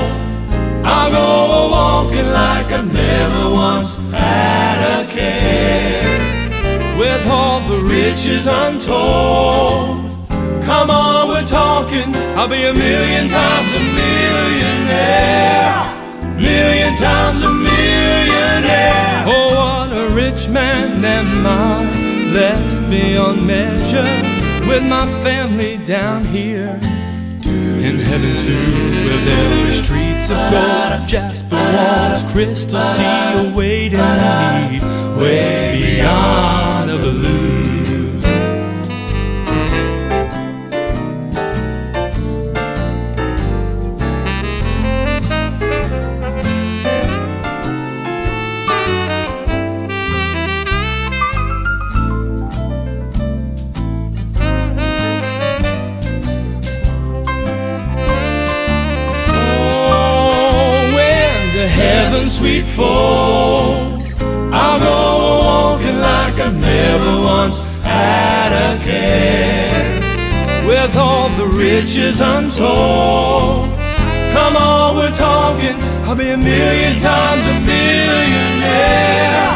I'll 0.84 1.12
go 1.12 1.70
walking 1.70 2.28
like 2.28 2.72
I 2.72 2.82
never 2.84 3.50
once 3.52 3.96
had 4.12 5.04
a 5.04 5.12
care, 5.12 6.98
with 6.98 7.28
all 7.30 7.68
the 7.68 7.80
riches 7.80 8.48
untold. 8.48 10.10
Come 10.64 10.90
on, 10.90 11.17
talking. 11.48 12.14
I'll 12.38 12.48
be 12.48 12.64
a 12.66 12.74
million 12.74 13.28
times 13.28 13.74
a 13.74 13.80
millionaire. 14.02 15.82
Million 16.36 16.96
times 16.98 17.42
a 17.42 17.50
millionaire. 17.50 19.24
Oh, 19.28 19.56
what 19.56 19.92
a 19.98 20.10
rich 20.14 20.50
man 20.50 21.04
am 21.04 21.48
I. 21.48 21.90
Blessed 22.32 22.90
beyond 22.90 23.48
measure. 23.48 24.08
With 24.68 24.84
my 24.84 25.06
family 25.24 25.78
down 25.86 26.24
here. 26.26 26.80
In 27.88 28.00
heaven 28.00 28.36
too, 28.36 28.58
where 29.06 29.24
there'll 29.24 29.66
be 29.66 29.72
streets 29.72 30.30
of 30.30 30.38
gold, 30.52 31.08
jasper 31.08 31.56
walls, 31.56 32.24
crystal 32.34 32.80
sea 32.80 33.48
awaiting 33.48 34.00
me, 34.00 34.80
way 35.16 35.96
beyond 36.02 36.90
the 36.90 36.98
blue. 36.98 37.57
Fall. 62.78 64.04
I'll 64.54 64.80
go 64.80 64.98
walking 65.48 66.00
like 66.00 66.38
I 66.48 66.50
never 66.52 67.14
once 67.36 67.58
had 67.82 68.52
a 68.68 68.70
care. 68.84 69.82
With 70.68 70.96
all 70.96 71.30
the 71.30 71.48
riches 71.48 72.22
untold. 72.22 73.74
Come 74.36 74.56
on, 74.56 74.96
we're 74.98 75.18
talking. 75.30 75.76
I'll 76.06 76.16
be 76.16 76.30
a 76.30 76.38
million 76.38 76.94
times 77.00 77.44
a 77.54 77.56
millionaire. 77.74 79.54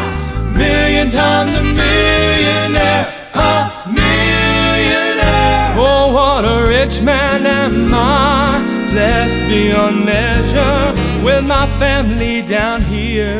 Million 0.64 1.08
times 1.08 1.54
a 1.54 1.62
millionaire. 1.62 3.06
A 3.34 3.54
millionaire. 4.00 5.68
Oh, 5.78 6.04
what 6.18 6.42
a 6.44 6.58
rich 6.76 7.00
man 7.02 7.46
am 7.46 7.94
I. 7.94 8.58
Blessed 8.90 9.42
beyond 9.48 10.04
measure 10.04 11.01
with 11.22 11.44
my 11.44 11.66
family 11.78 12.42
down 12.42 12.80
here. 12.80 13.38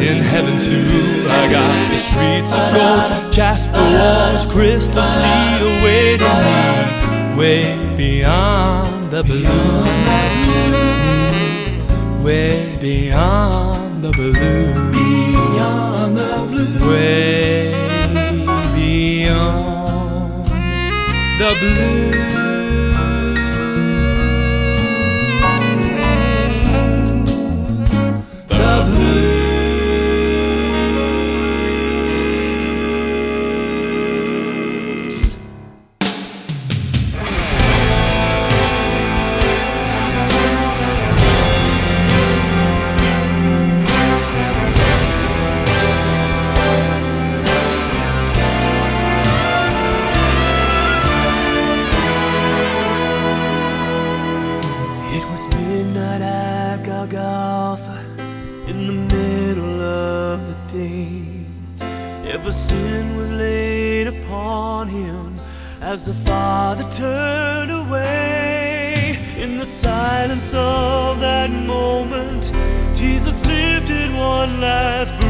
In 0.00 0.18
heaven 0.22 0.58
too, 0.58 1.26
I 1.28 1.48
got 1.50 1.90
the 1.90 1.98
streets 1.98 2.52
of 2.52 2.74
gold, 2.74 3.32
jasper 3.32 3.72
walls, 3.72 4.46
crystal 4.46 5.02
sea 5.02 5.58
awaiting 5.60 6.40
me, 6.46 7.36
way 7.36 7.96
beyond 7.96 9.10
the 9.10 9.22
blue, 9.24 9.82
way 12.24 12.76
beyond 12.80 14.04
the 14.04 14.10
blue, 14.12 14.32
beyond 14.92 16.16
the 16.16 16.46
blue, 16.48 16.88
way 16.88 17.72
beyond 18.74 20.46
the 21.38 21.50
blue. 21.58 22.45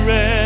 Red. 0.06 0.45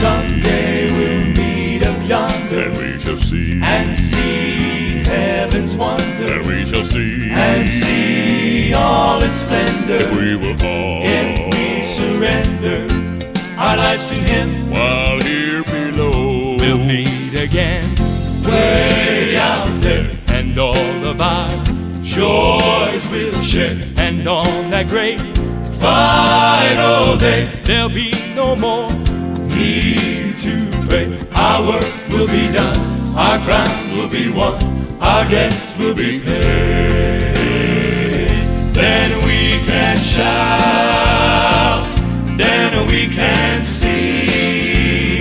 Someday 0.00 0.86
we'll 0.96 1.26
meet 1.36 1.86
up 1.86 1.98
yonder 2.08 2.68
And 2.70 2.78
we 2.78 2.98
shall 2.98 3.16
see. 3.18 3.60
and 3.62 3.98
see 3.98 5.04
heaven's 5.04 5.76
wonder 5.76 6.32
And 6.40 6.46
we 6.46 6.64
shall 6.64 6.84
see. 6.84 7.28
and 7.30 7.70
see 7.70 8.72
all 8.72 9.22
its 9.22 9.36
splendor. 9.44 10.06
If 10.08 10.16
we 10.16 10.36
will 10.36 10.56
all. 10.64 11.02
If 11.04 11.54
we 11.54 11.84
surrender 11.84 12.86
our 13.58 13.76
lives 13.76 14.06
to 14.06 14.14
Him, 14.14 14.70
While 14.70 15.20
here 15.20 15.62
below. 15.64 16.56
We'll 16.58 16.78
meet 16.78 17.34
again, 17.34 17.84
way 18.46 19.36
out 19.36 19.68
there, 19.82 20.10
and 20.28 20.56
all 20.58 21.04
of 21.12 21.20
our 21.20 21.50
joys 22.02 23.06
we'll 23.10 23.42
share. 23.42 23.76
and 23.98 24.26
on 24.26 24.70
that 24.70 24.88
great 24.88 25.20
Final 25.78 27.16
day, 27.16 27.48
there'll 27.64 27.88
be 27.88 28.12
no 28.34 28.54
more. 28.56 28.88
Need 29.60 30.36
to 30.36 30.54
pray. 30.86 31.06
Our 31.34 31.66
work 31.68 31.84
will 32.08 32.26
be 32.26 32.50
done, 32.52 32.78
our 33.16 33.38
crowns 33.46 33.96
will 33.96 34.08
be 34.08 34.30
won, 34.32 34.58
our 35.00 35.28
debts 35.28 35.76
will 35.78 35.94
be 35.94 36.20
paid. 36.20 37.34
Then 38.72 39.10
we 39.26 39.58
can 39.68 39.96
shout, 39.98 41.86
then 42.38 42.86
we 42.88 43.08
can 43.08 43.64
sing 43.66 45.20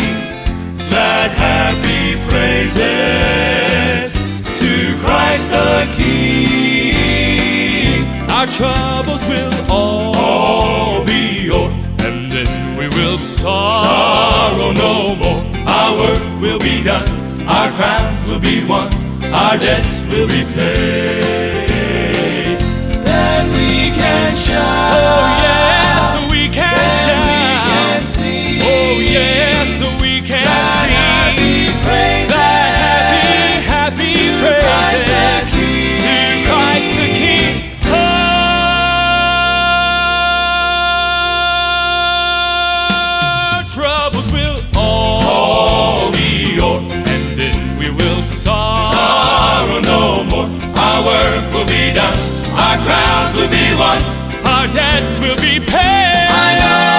glad 0.89 1.31
happy 1.31 2.15
praises 2.29 4.13
to 4.59 4.97
Christ 5.03 5.51
the 5.51 5.87
King. 5.97 8.05
Our 8.29 8.47
troubles 8.47 9.08
sorrow. 13.39 14.71
no 14.73 15.15
more. 15.15 15.43
Our 15.67 15.97
work 15.97 16.41
will 16.41 16.59
be 16.59 16.83
done, 16.83 17.07
our 17.47 17.71
crowns 17.71 18.29
will 18.29 18.39
be 18.39 18.65
won, 18.67 18.93
our 19.33 19.57
debts 19.57 20.03
will 20.03 20.27
be 20.27 20.43
paid. 20.55 22.59
Then 23.05 23.51
we 23.51 23.91
can 23.95 24.35
shout. 24.35 25.38
Our 50.99 51.05
work 51.05 51.53
will 51.53 51.65
be 51.65 51.93
done, 51.93 52.19
our 52.59 52.77
crowns 52.83 53.33
will 53.33 53.47
be 53.47 53.73
won. 53.73 54.03
Our 54.45 54.67
debts 54.67 55.17
will 55.19 55.37
be 55.37 55.65
paid. 55.65 56.98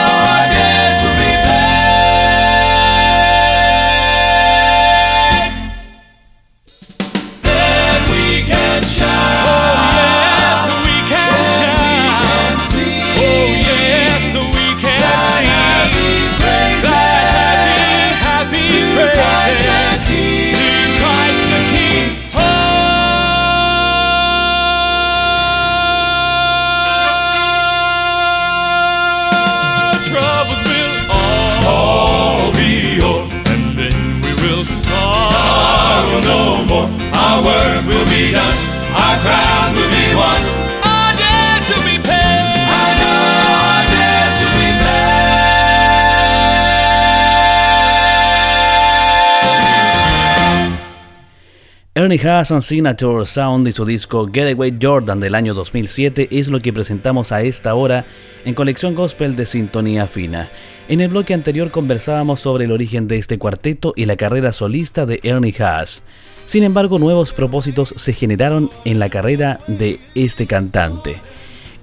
Ernie 52.10 52.28
Haas 52.28 52.52
Signature 52.66 53.24
Sound 53.24 53.68
y 53.68 53.72
su 53.72 53.84
disco 53.84 54.28
Getaway 54.32 54.76
Jordan 54.82 55.20
del 55.20 55.36
año 55.36 55.54
2007 55.54 56.26
es 56.32 56.48
lo 56.48 56.58
que 56.58 56.72
presentamos 56.72 57.30
a 57.30 57.42
esta 57.42 57.76
hora 57.76 58.04
en 58.44 58.54
Colección 58.54 58.96
Gospel 58.96 59.36
de 59.36 59.46
Sintonía 59.46 60.08
Fina. 60.08 60.50
En 60.88 61.00
el 61.00 61.10
bloque 61.10 61.34
anterior 61.34 61.70
conversábamos 61.70 62.40
sobre 62.40 62.64
el 62.64 62.72
origen 62.72 63.06
de 63.06 63.18
este 63.18 63.38
cuarteto 63.38 63.92
y 63.94 64.06
la 64.06 64.16
carrera 64.16 64.52
solista 64.52 65.06
de 65.06 65.20
Ernie 65.22 65.54
Haas. 65.60 66.02
Sin 66.46 66.64
embargo, 66.64 66.98
nuevos 66.98 67.32
propósitos 67.32 67.94
se 67.96 68.12
generaron 68.12 68.70
en 68.84 68.98
la 68.98 69.08
carrera 69.08 69.60
de 69.68 70.00
este 70.16 70.48
cantante. 70.48 71.14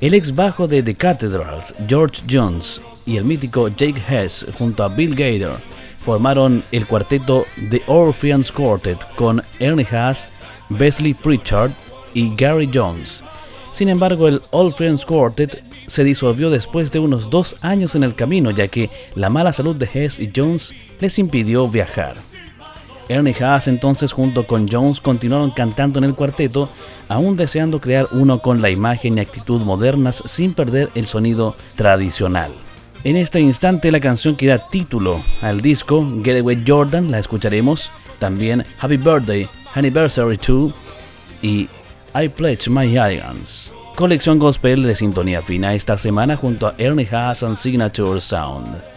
El 0.02 0.14
ex 0.14 0.36
bajo 0.36 0.68
de 0.68 0.84
The 0.84 0.96
Cathedrals, 0.96 1.74
George 1.88 2.22
Jones, 2.30 2.82
y 3.06 3.16
el 3.16 3.24
mítico 3.24 3.70
Jake 3.70 4.02
Hess 4.10 4.46
junto 4.58 4.84
a 4.84 4.90
Bill 4.90 5.16
Gator 5.16 5.62
formaron 6.08 6.64
el 6.72 6.88
cuarteto 6.88 7.46
The 7.70 7.84
Orpheans 7.86 8.54
Quartet 8.54 8.98
con 9.16 9.44
Ernie 9.60 9.86
Haas, 9.92 10.30
Besley 10.70 11.14
Pritchard 11.14 11.72
y 12.14 12.34
Gary 12.34 12.70
Jones. 12.74 13.26
Sin 13.74 13.90
embargo, 13.90 14.30
el 14.30 14.42
Orpheans 14.52 15.06
Quartet 15.06 15.66
se 15.88 16.06
disolvió 16.06 16.50
después 16.50 16.94
de 16.94 17.00
unos 17.00 17.30
dos 17.30 17.62
años 17.62 17.94
en 17.96 18.04
el 18.04 18.16
camino, 18.16 18.52
ya 18.52 18.70
que 18.70 18.90
la 19.16 19.30
mala 19.30 19.52
salud 19.52 19.76
de 19.76 19.90
Hess 19.94 20.22
y 20.22 20.32
Jones 20.34 20.74
les 21.02 21.20
impidió 21.20 21.68
viajar. 21.68 22.16
Ernie 23.10 23.36
Haas 23.38 23.68
entonces 23.68 24.14
junto 24.14 24.48
con 24.48 24.66
Jones 24.70 25.02
continuaron 25.02 25.52
cantando 25.52 26.00
en 26.00 26.06
el 26.06 26.16
cuarteto, 26.16 26.70
aún 27.10 27.36
deseando 27.36 27.82
crear 27.82 28.08
uno 28.14 28.40
con 28.42 28.62
la 28.62 28.70
imagen 28.70 29.18
y 29.18 29.20
actitud 29.20 29.60
modernas 29.60 30.24
sin 30.26 30.54
perder 30.54 30.90
el 30.96 31.06
sonido 31.06 31.58
tradicional. 31.76 32.54
En 33.04 33.16
este 33.16 33.40
instante 33.40 33.92
la 33.92 34.00
canción 34.00 34.36
que 34.36 34.48
da 34.48 34.58
título 34.58 35.24
al 35.42 35.62
disco, 35.62 36.06
Getaway 36.24 36.64
Jordan, 36.68 37.12
la 37.12 37.20
escucharemos. 37.20 37.92
También 38.20 38.66
Happy 38.80 38.98
Birthday, 38.98 39.48
Anniversary 39.76 40.38
2 40.38 40.74
y 41.44 41.70
I 42.16 42.28
Pledge 42.30 42.70
My 42.70 42.98
Allegiance. 42.98 43.72
Colección 43.96 44.40
gospel 44.40 44.84
de 44.84 44.96
sintonía 44.96 45.42
fina 45.42 45.74
esta 45.74 45.98
semana 45.98 46.36
junto 46.36 46.68
a 46.68 46.76
Ernie 46.78 47.08
Haas 47.10 47.44
and 47.44 47.56
Signature 47.56 48.20
Sound. 48.20 48.97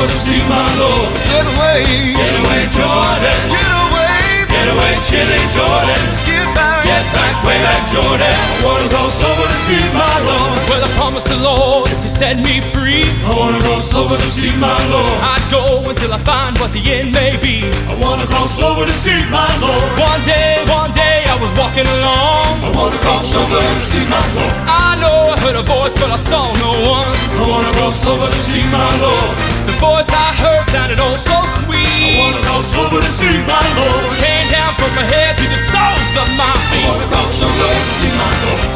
Over 0.00 0.08
to 0.08 0.18
see 0.18 0.40
my 0.48 0.64
Lord. 0.80 1.12
Get 1.28 1.44
away, 1.44 1.84
Get 2.16 2.32
away, 2.40 2.62
Jordan. 2.72 3.40
get 3.52 3.68
away, 3.84 4.16
Get 4.48 4.66
away, 4.72 4.92
chilly 5.04 5.42
Jordan. 5.52 6.00
get 6.24 6.46
back. 6.56 6.84
Get 6.88 7.04
back, 7.12 7.34
way 7.44 7.60
back, 7.60 7.82
Jordan. 7.92 8.32
I 8.32 8.64
wanna 8.64 8.88
cross 8.88 9.20
over 9.22 9.44
to 9.44 9.58
see 9.68 9.84
my 9.92 10.16
Lord. 10.24 10.56
Well, 10.72 10.82
I 10.84 10.88
promised 10.96 11.28
the 11.28 11.36
Lord 11.36 11.90
if 11.92 12.02
He 12.02 12.08
set 12.08 12.36
me 12.40 12.64
free, 12.72 13.04
I 13.28 13.36
wanna 13.36 13.60
cross 13.60 13.92
over 13.92 14.16
to 14.16 14.28
see 14.32 14.56
my 14.56 14.78
Lord. 14.88 15.20
I'd 15.20 15.44
go 15.52 15.84
until 15.84 16.14
I 16.14 16.20
find 16.24 16.56
what 16.58 16.72
the 16.72 16.80
end 16.80 17.12
may 17.12 17.36
be. 17.36 17.68
I 17.92 17.94
wanna 18.00 18.26
cross 18.26 18.56
over 18.62 18.86
to 18.86 18.94
see 19.04 19.20
my 19.28 19.50
Lord. 19.60 19.84
One 20.00 20.22
day, 20.24 20.64
one 20.80 20.92
day, 20.92 21.24
I 21.28 21.36
was 21.44 21.52
walking 21.60 21.86
along. 21.86 22.48
I 22.64 22.70
wanna 22.72 22.98
cross 23.04 23.28
over 23.36 23.60
to 23.60 23.84
see 23.92 24.04
my 24.08 24.24
Lord. 24.36 24.54
I 24.64 24.96
know 25.02 25.18
I 25.34 25.36
heard 25.44 25.56
a 25.60 25.62
voice, 25.62 25.92
but 25.92 26.10
I 26.10 26.16
saw 26.16 26.48
no 26.64 26.72
one. 26.88 27.08
I 27.36 27.44
wanna 27.52 27.72
cross 27.76 28.00
over 28.06 28.26
to 28.32 28.40
see 28.48 28.64
my 28.72 28.88
Lord. 29.04 29.49
The 29.66 29.76
voice 29.80 30.08
I 30.08 30.32
heard 30.36 30.64
sounded 30.72 31.00
oh 31.00 31.16
so 31.16 31.36
sweet. 31.60 31.84
I 31.84 32.18
wanna 32.20 32.40
cross 32.44 32.72
over 32.76 33.00
to 33.00 33.10
see 33.12 33.36
my 33.44 33.60
Lord. 33.76 34.12
Came 34.16 34.46
down 34.48 34.72
from 34.80 34.92
my 34.96 35.04
head 35.04 35.36
to 35.36 35.44
the 35.44 35.60
soles 35.60 36.12
of 36.16 36.28
my 36.40 36.52
feet. 36.70 36.84
I 36.84 36.90
wanna 36.92 37.08
cross 37.12 37.40
over 37.44 37.66
to 37.68 37.92
see 37.98 38.12
my 38.16 38.32
Lord. 38.44 38.68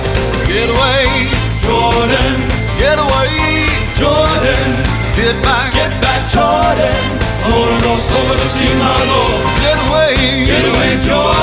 Get 0.49 0.69
away, 0.69 1.05
Jordan, 1.65 2.35
get 2.79 2.99
away, 3.01 3.33
Jordan, 3.97 4.69
get 5.17 5.35
back. 5.43 5.73
get 5.73 5.93
back, 6.05 6.23
Jordan. 6.31 6.97
I 7.45 7.49
wanna 7.53 7.81
cross 7.81 8.09
over 8.13 8.37
to 8.37 8.49
see 8.57 8.73
my 8.81 8.97
Lord. 9.11 9.41
Get 9.65 9.79
away, 9.89 10.13
Get 10.45 10.65
away, 10.65 11.01
Jordan. 11.01 11.34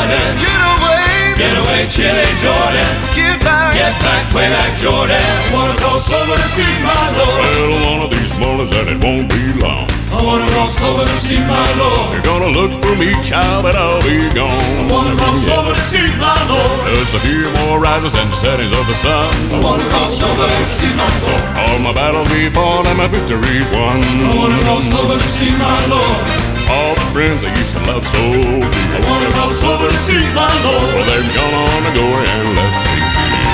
Get 1.41 1.57
away, 1.57 1.81
Get 1.81 1.89
chilly 1.89 2.29
Jordan. 2.37 2.91
get 3.17 3.37
back. 3.41 3.73
Get 3.73 3.93
back, 4.05 4.23
way 4.33 4.47
back, 4.53 4.71
Jordan. 4.77 5.21
Wanna 5.49 5.75
cross 5.81 6.05
over 6.13 6.35
to 6.37 6.47
see 6.53 6.73
my 6.85 7.03
Lord. 7.17 7.41
Well, 7.41 7.73
one 7.89 8.01
of 8.05 8.09
these 8.13 8.33
mornings 8.37 8.71
and 8.77 8.87
it 8.93 8.99
won't 9.01 9.27
be 9.33 9.43
long. 9.63 9.89
I 10.13 10.21
wanna 10.21 10.45
cross 10.53 10.77
over 10.83 11.03
to 11.05 11.17
see 11.25 11.41
my 11.49 11.65
Lord. 11.81 12.13
You're 12.13 12.27
gonna 12.29 12.51
look 12.53 12.71
for 12.83 12.93
me, 12.95 13.09
child, 13.25 13.63
but 13.65 13.75
I'll 13.75 14.01
be 14.05 14.29
gone. 14.37 14.61
I 14.81 14.85
wanna 14.93 15.15
cross 15.17 15.47
over 15.49 15.73
to 15.73 15.85
see 15.89 16.09
my 16.21 16.37
Lord. 16.51 16.77
Just 16.93 17.17
a 17.17 17.21
few 17.25 17.49
more 17.63 17.79
rises 17.79 18.13
and 18.13 18.29
settings 18.43 18.73
of 18.77 18.85
the 18.85 18.97
sun. 19.01 19.25
I 19.55 19.57
wanna 19.65 19.87
cross 19.89 20.21
over 20.21 20.45
to 20.45 20.67
see 20.77 20.93
my 20.93 21.09
Lord. 21.25 21.41
All 21.57 21.79
my 21.79 21.93
battles 21.93 22.29
be 22.29 22.49
fought 22.53 22.85
and 22.85 22.97
my 23.01 23.07
victory 23.07 23.65
won. 23.73 23.97
I 23.97 24.31
wanna 24.37 24.59
cross 24.67 24.93
over 24.93 25.17
to 25.17 25.27
see 25.37 25.51
my 25.57 25.79
Lord. 25.89 26.50
All 26.69 26.93
the 26.95 27.07
friends 27.15 27.41
I 27.43 27.49
used 27.55 27.73
to 27.77 27.81
love 27.89 28.05
so 28.05 28.21
dear. 28.35 28.61
I 28.61 28.99
wanna 29.09 29.29
cross 29.31 29.63
over 29.63 29.87
to 29.89 29.99
see 30.05 30.21
my 30.35 30.51
Lord. 30.65 30.87
Well, 30.93 31.05
they've 31.07 31.31
gone 31.33 31.55
on 31.55 31.79
to 31.87 31.91
go 31.95 32.05
and 32.05 32.25
left 32.27 32.75
me. 32.83 33.01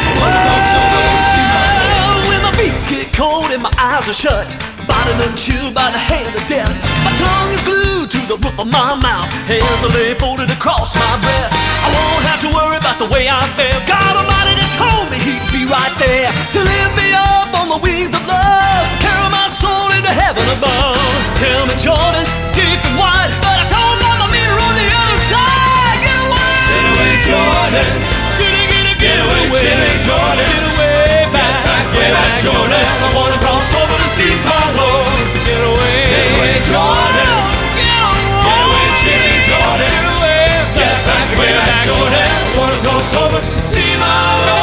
I 0.08 0.12
wanna 0.20 0.42
cross 0.48 0.72
over 0.76 1.00
to 1.06 1.20
see 1.32 1.46
my 1.48 1.68
Lord. 1.94 2.22
When 2.28 2.42
my 2.44 2.54
feet 2.60 2.76
get 2.90 3.08
cold 3.16 3.50
and 3.56 3.62
my 3.64 3.74
eyes 3.78 4.08
are 4.10 4.18
shut, 4.18 4.48
bottom 4.88 5.18
and 5.26 5.36
chilled 5.38 5.74
by 5.74 5.92
the 5.92 6.00
hand 6.00 6.32
of 6.36 6.44
death. 6.48 6.74
My 7.06 7.14
tongue 7.22 7.52
is 7.54 7.64
glued 7.64 8.10
to 8.16 8.20
the 8.28 8.38
roof 8.44 8.58
of 8.60 8.68
my 8.68 8.96
mouth, 8.96 9.30
hands 9.48 9.82
are 9.84 9.94
laid 9.96 10.18
folded 10.20 10.50
across 10.52 10.96
my 10.96 11.14
breast. 11.24 11.54
I 11.86 11.88
won't 11.96 12.26
have 12.28 12.42
to 12.46 12.50
worry 12.52 12.78
about 12.78 12.98
the 13.00 13.10
way 13.14 13.28
I 13.30 13.44
feel. 13.56 13.80
God 13.88 14.14
Almighty 14.20 14.54
that 14.60 14.72
told 14.80 15.08
me 15.12 15.18
He'd 15.20 15.44
be 15.52 15.64
right 15.68 15.96
there 16.00 16.30
to 16.56 16.60
lift 16.60 16.94
me 17.00 17.12
up 17.16 17.52
on 17.56 17.68
the 17.68 17.80
wings 17.84 18.14
of 18.16 18.24
love, 18.28 18.86
carry 20.08 20.38
my 20.38 20.48
soul 20.48 20.48
into 20.48 20.48
heaven 20.48 20.48
above. 20.58 20.98
Tell 21.36 21.64
me, 21.68 21.76
Jordan, 21.80 22.26
deep 22.56 22.80
and 22.80 22.98
wide, 22.98 23.32
but 23.44 23.58
I 23.60 23.66
told 23.68 23.96
Mama 24.00 24.28
Meter 24.32 24.56
on 24.56 24.74
the 24.76 24.88
other 24.88 25.20
side. 25.28 26.00
Get 26.00 26.20
away, 26.24 26.54
Get 26.68 26.84
away, 26.88 27.14
Jordan. 27.28 27.90
get, 28.40 28.56
get, 28.72 28.86
get, 28.88 28.98
Get 28.98 29.18
away, 29.20 29.44
chilly 29.60 29.94
Jordan. 30.08 30.48
Get 30.48 30.64
away, 30.64 31.28
back, 31.34 31.56
Back, 31.68 31.86
way 31.96 32.10
back, 32.12 32.34
Jordan. 32.44 32.84
I 32.84 33.08
wanna 33.16 33.40
cross 33.44 33.70
over 33.76 33.98
to 33.98 34.08
see 34.16 34.34
my 34.48 34.64
Lord. 34.80 35.20
Get 35.44 35.60
away, 35.60 36.00
Get 36.08 36.26
away, 36.32 36.56
Jordan. 36.72 37.32
Get 37.76 37.92
away, 38.00 38.24
Get 38.48 38.60
away, 38.64 38.86
chilly 39.02 39.36
Jordan. 39.48 39.92
Get 39.92 40.08
away, 40.08 40.42
Get 40.78 40.98
back, 41.04 41.28
way 41.36 41.52
back, 41.52 41.76
Jordan. 41.86 42.24
I 42.24 42.50
wanna 42.56 42.78
cross 42.84 43.12
over 43.16 43.40
to 43.44 43.60
see 43.60 43.92
my 44.00 44.57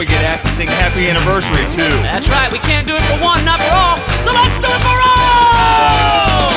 we 0.00 0.06
get 0.06 0.24
asked 0.24 0.46
to 0.46 0.52
sing 0.52 0.66
happy 0.66 1.10
anniversary 1.10 1.60
too. 1.76 1.84
That's 2.00 2.26
right, 2.30 2.50
we 2.50 2.58
can't 2.58 2.86
do 2.86 2.96
it 2.96 3.04
for 3.04 3.20
one, 3.20 3.44
not 3.44 3.60
for 3.60 3.68
all. 3.68 4.00
So 4.24 4.32
let's 4.32 4.56
do 4.64 4.72
it 4.72 4.80
for 4.80 4.96
all! 4.96 6.56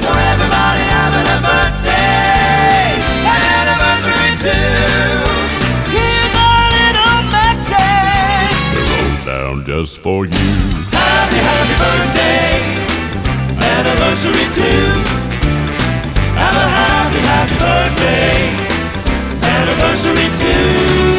For 0.00 0.16
everybody 0.16 0.84
having 0.88 1.28
a 1.28 1.38
birthday, 1.44 2.96
an 3.28 3.40
anniversary 3.60 4.32
too. 4.40 5.12
Here's 5.92 6.32
a 6.40 6.52
little 6.72 7.20
message. 7.28 8.80
Wrote 8.96 9.28
down 9.28 9.60
just 9.68 10.00
for 10.00 10.24
you. 10.24 10.48
Happy, 10.96 11.36
happy 11.36 11.76
birthday, 11.84 12.64
anniversary 13.76 14.48
too. 14.56 14.96
Have 16.32 16.56
a 16.56 16.68
happy, 16.80 17.20
happy 17.28 17.56
birthday, 17.60 18.56
anniversary 19.44 20.32
too. 20.40 21.09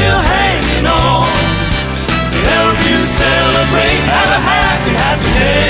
Still 0.00 0.22
hanging 0.22 0.86
on. 0.86 1.28
To 2.32 2.38
help 2.52 2.78
you 2.88 2.98
celebrate, 3.04 4.00
have 4.08 4.30
a 4.32 4.40
happy, 4.40 4.92
happy 4.96 5.32
day. 5.38 5.69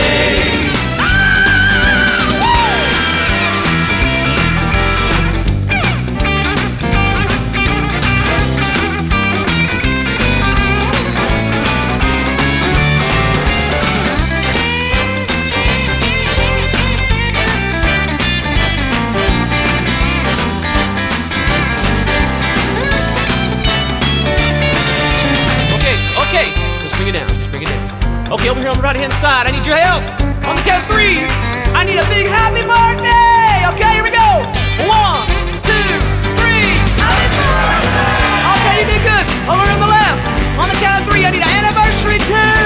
the 28.80 28.86
right 28.86 28.96
hand 28.96 29.12
side. 29.12 29.44
I 29.46 29.52
need 29.52 29.66
your 29.68 29.76
help. 29.76 30.00
On 30.48 30.56
the 30.56 30.64
count 30.64 30.80
of 30.80 30.88
three, 30.88 31.20
I 31.76 31.84
need 31.84 32.00
a 32.00 32.06
big 32.08 32.24
happy 32.24 32.64
birthday. 32.64 33.68
Okay, 33.76 33.92
here 33.92 34.04
we 34.04 34.08
go. 34.08 34.28
One, 34.88 35.20
two, 35.60 35.88
three. 36.40 36.80
Happy 36.96 37.28
birthday. 37.36 38.40
Okay, 38.56 38.74
you 38.80 38.86
did 38.88 39.02
good. 39.04 39.26
Over 39.52 39.68
on 39.68 39.80
the 39.84 39.90
left. 39.92 40.20
On 40.56 40.68
the 40.72 40.78
count 40.80 41.04
of 41.04 41.12
three, 41.12 41.28
I 41.28 41.30
need 41.30 41.44
an 41.44 41.52
anniversary 41.60 42.18
too. 42.24 42.59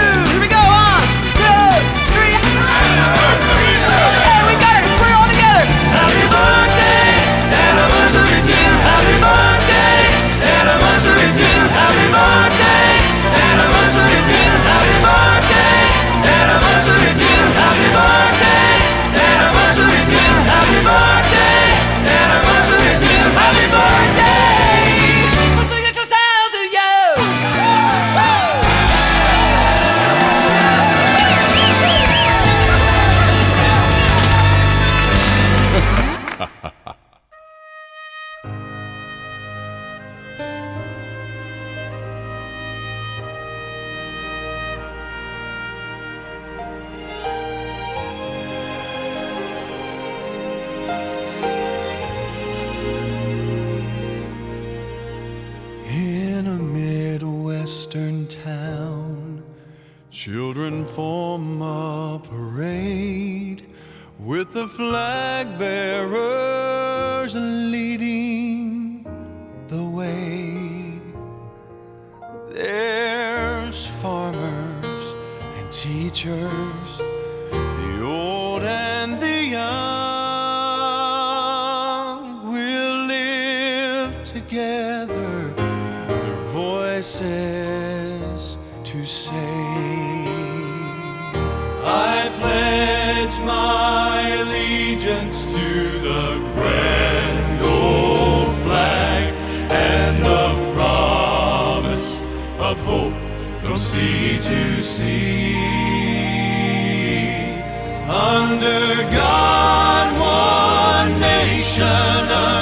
Krishna. 111.76 112.53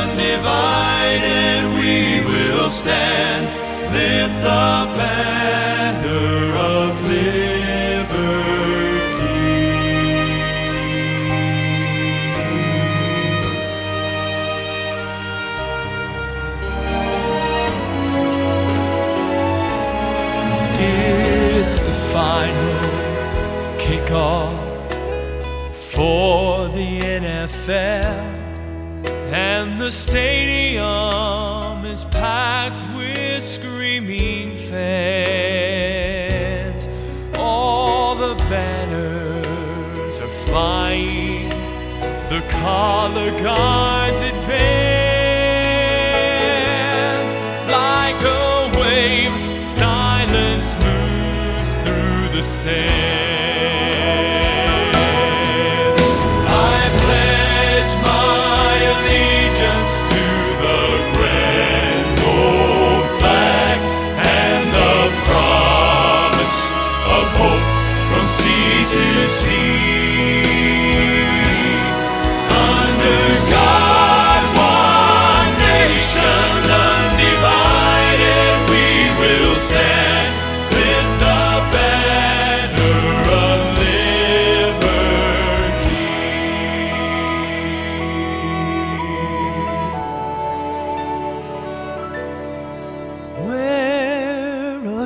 stadium 29.92 31.84
is 31.84 32.04
packed 32.04 32.82
with 32.96 33.42
screaming 33.42 34.56
fans. 34.56 35.68
All 37.36 38.14
the 38.14 38.34
banners 38.48 40.18
are 40.18 40.34
flying, 40.46 41.50
the 42.30 42.40
color 42.48 43.30
guards 43.42 44.20
advance 44.22 45.02
like 47.70 48.22
a 48.22 48.70
wave. 48.80 49.62
Silence 49.62 50.74
moves 50.76 51.76
through 51.84 52.28
the 52.34 52.42
stands. 52.42 53.21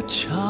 桥 0.06 0.45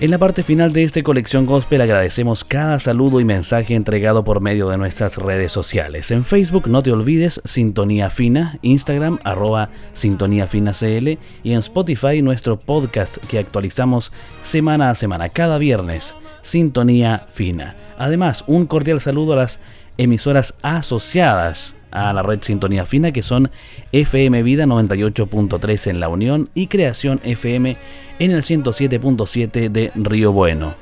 En 0.00 0.10
la 0.10 0.16
parte 0.16 0.42
final 0.42 0.72
de 0.72 0.82
esta 0.82 1.02
colección 1.02 1.44
gospel 1.44 1.82
agradecemos 1.82 2.42
cada 2.42 2.78
saludo 2.78 3.20
y 3.20 3.26
mensaje 3.26 3.74
entregado 3.74 4.24
por 4.24 4.40
medio 4.40 4.66
de 4.70 4.78
nuestras 4.78 5.18
redes 5.18 5.52
sociales. 5.52 6.10
En 6.10 6.24
Facebook 6.24 6.68
no 6.68 6.82
te 6.82 6.90
olvides 6.90 7.42
Sintonía 7.44 8.08
Fina, 8.08 8.58
Instagram 8.62 9.18
arroba 9.24 9.68
Sintonía 9.92 10.46
Fina 10.46 10.72
CL 10.72 11.18
y 11.42 11.52
en 11.52 11.58
Spotify 11.58 12.22
nuestro 12.22 12.58
podcast 12.58 13.18
que 13.26 13.38
actualizamos 13.38 14.10
semana 14.40 14.88
a 14.88 14.94
semana, 14.94 15.28
cada 15.28 15.58
viernes, 15.58 16.16
Sintonía 16.40 17.26
Fina. 17.30 17.76
Además, 17.98 18.44
un 18.46 18.64
cordial 18.64 19.02
saludo 19.02 19.34
a 19.34 19.36
las 19.36 19.60
emisoras 19.98 20.54
asociadas 20.62 21.76
a 21.90 22.12
la 22.12 22.22
red 22.22 22.42
Sintonía 22.42 22.86
Fina 22.86 23.12
que 23.12 23.22
son 23.22 23.50
FM 23.92 24.42
Vida 24.42 24.64
98.3 24.66 25.90
en 25.90 26.00
La 26.00 26.08
Unión 26.08 26.50
y 26.54 26.66
Creación 26.66 27.20
FM 27.22 27.76
en 28.18 28.30
el 28.30 28.42
107.7 28.42 29.68
de 29.70 29.90
Río 29.94 30.32
Bueno. 30.32 30.74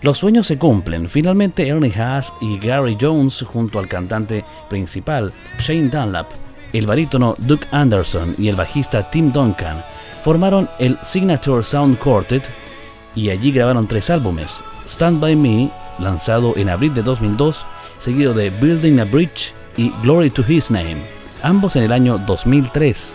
Los 0.00 0.18
sueños 0.18 0.46
se 0.46 0.58
cumplen. 0.58 1.08
Finalmente 1.08 1.66
Ernie 1.66 1.92
Haas 1.96 2.32
y 2.40 2.58
Gary 2.58 2.96
Jones 3.00 3.42
junto 3.42 3.78
al 3.78 3.88
cantante 3.88 4.44
principal 4.68 5.32
Shane 5.58 5.88
Dunlap, 5.88 6.28
el 6.72 6.86
barítono 6.86 7.34
Duke 7.38 7.66
Anderson 7.72 8.34
y 8.38 8.48
el 8.48 8.56
bajista 8.56 9.10
Tim 9.10 9.32
Duncan 9.32 9.82
formaron 10.22 10.68
el 10.78 10.98
Signature 11.02 11.64
Sound 11.64 11.98
Quartet 11.98 12.48
y 13.14 13.30
allí 13.30 13.50
grabaron 13.50 13.88
tres 13.88 14.10
álbumes. 14.10 14.62
Stand 14.86 15.20
By 15.20 15.36
Me, 15.36 15.70
lanzado 15.98 16.54
en 16.56 16.68
abril 16.68 16.94
de 16.94 17.02
2002, 17.02 17.64
seguido 17.98 18.34
de 18.34 18.50
Building 18.50 19.00
a 19.00 19.04
Bridge 19.04 19.52
y 19.78 19.90
Glory 20.02 20.28
to 20.28 20.44
His 20.46 20.70
Name, 20.70 20.98
ambos 21.42 21.76
en 21.76 21.84
el 21.84 21.92
año 21.92 22.18
2003. 22.18 23.14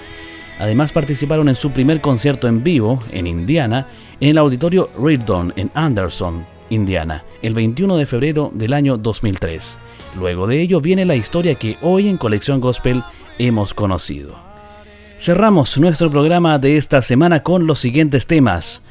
Además 0.59 0.91
participaron 0.91 1.49
en 1.49 1.55
su 1.55 1.70
primer 1.72 2.01
concierto 2.01 2.47
en 2.47 2.64
vivo 2.64 2.97
en 3.11 3.28
Indiana, 3.28 3.86
en 4.20 4.30
el 4.30 4.38
auditorio 4.39 4.89
Reardon 4.97 5.53
en 5.57 5.70
Anderson, 5.76 6.45
Indiana, 6.70 7.24
el 7.41 7.53
21 7.53 7.97
de 7.97 8.05
febrero 8.05 8.51
del 8.55 8.74
año 8.74 8.97
2003. 8.97 9.78
Luego 10.18 10.47
de 10.47 10.61
ello 10.61 10.80
viene 10.80 11.05
la 11.05 11.16
historia 11.16 11.55
que 11.55 11.78
hoy 11.82 12.07
en 12.07 12.18
Colección 12.18 12.59
Gospel 12.59 13.03
hemos 13.38 13.74
conocido. 13.74 14.36
Cerramos 15.20 15.78
nuestro 15.78 16.09
programa 16.09 16.59
de 16.59 16.78
esta 16.78 17.01
semana 17.01 17.43
con 17.43 17.68
los 17.68 17.80
siguientes 17.80 18.26
temas: 18.26 18.82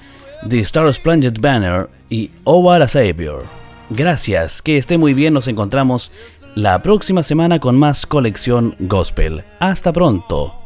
The 0.48 0.60
Star 0.60 0.92
Splendid 0.92 1.40
Banner 1.40 1.88
y 2.10 2.30
Oh 2.44 2.58
What 2.58 2.82
a 2.82 2.88
Savior. 2.88 3.44
Gracias, 3.90 4.62
que 4.62 4.78
esté 4.78 4.98
muy 4.98 5.14
bien, 5.14 5.34
nos 5.34 5.48
encontramos 5.48 6.10
la 6.54 6.82
próxima 6.82 7.22
semana 7.22 7.58
con 7.58 7.78
más 7.78 8.06
colección 8.06 8.74
gospel. 8.78 9.44
Hasta 9.58 9.92
pronto. 9.92 10.61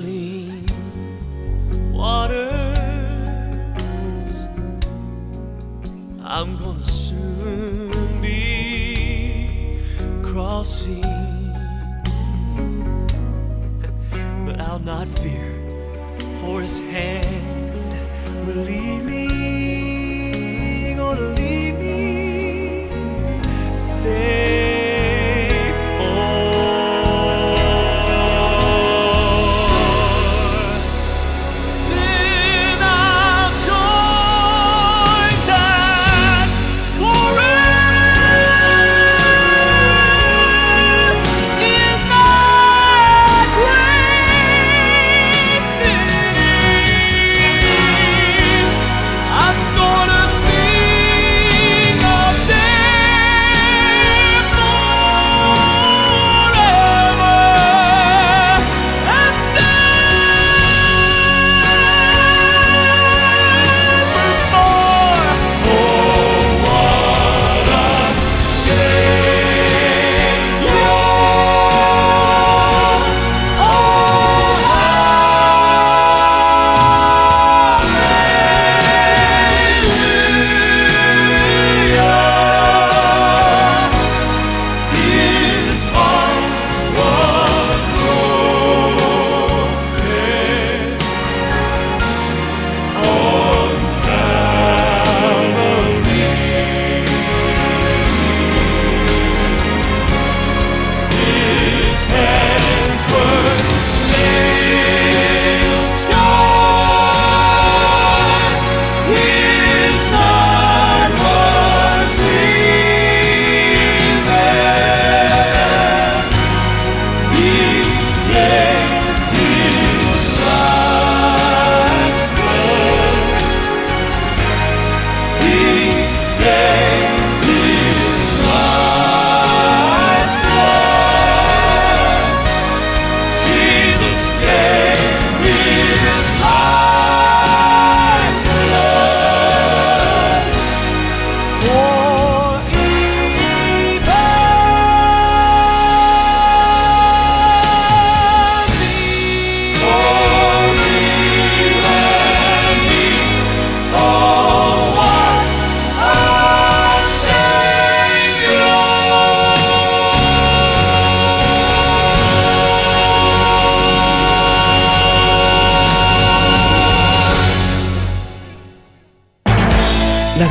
Chilling 0.00 0.64
waters. 1.92 2.48
I'm 6.22 6.56
gonna 6.56 6.84
soon 6.84 7.90
be 8.20 9.78
crossing, 10.22 11.02
but 14.46 14.60
I'll 14.60 14.78
not 14.78 15.08
fear, 15.08 15.54
for 16.40 16.60
his 16.60 16.78
hand 16.80 17.94
will 18.46 18.54
lead 18.54 19.04
me, 19.04 20.94
gonna 20.94 21.34
lead 21.34 21.74
me 21.78 22.90
safe 23.72 24.69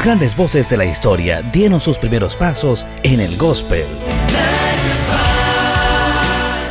grandes 0.10 0.36
voces 0.36 0.68
de 0.72 0.76
la 0.76 0.86
historia 0.86 1.44
dieron 1.54 1.80
sus 1.80 2.00
primeros 2.00 2.36
pasos 2.36 2.84
en 3.04 3.20
el 3.20 3.38
gospel. 3.38 3.86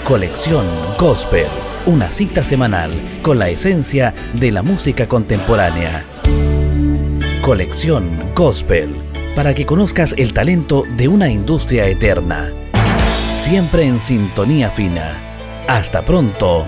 Colección 0.03 0.67
Gospel, 0.99 1.47
una 1.87 2.11
cita 2.11 2.43
semanal 2.43 2.91
con 3.23 3.39
la 3.39 3.49
esencia 3.49 4.13
de 4.35 4.51
la 4.51 4.65
música 4.65 5.07
contemporánea. 5.07 6.03
Colección 7.41 8.11
Gospel, 8.35 8.97
para 9.37 9.55
que 9.55 9.65
conozcas 9.65 10.17
el 10.19 10.33
talento 10.35 10.83
de 10.97 11.07
una 11.07 11.31
industria 11.31 11.87
eterna. 11.87 12.51
Siempre 13.35 13.85
en 13.85 14.01
sintonía 14.01 14.69
fina. 14.69 15.13
Hasta 15.69 16.03
pronto. 16.03 16.67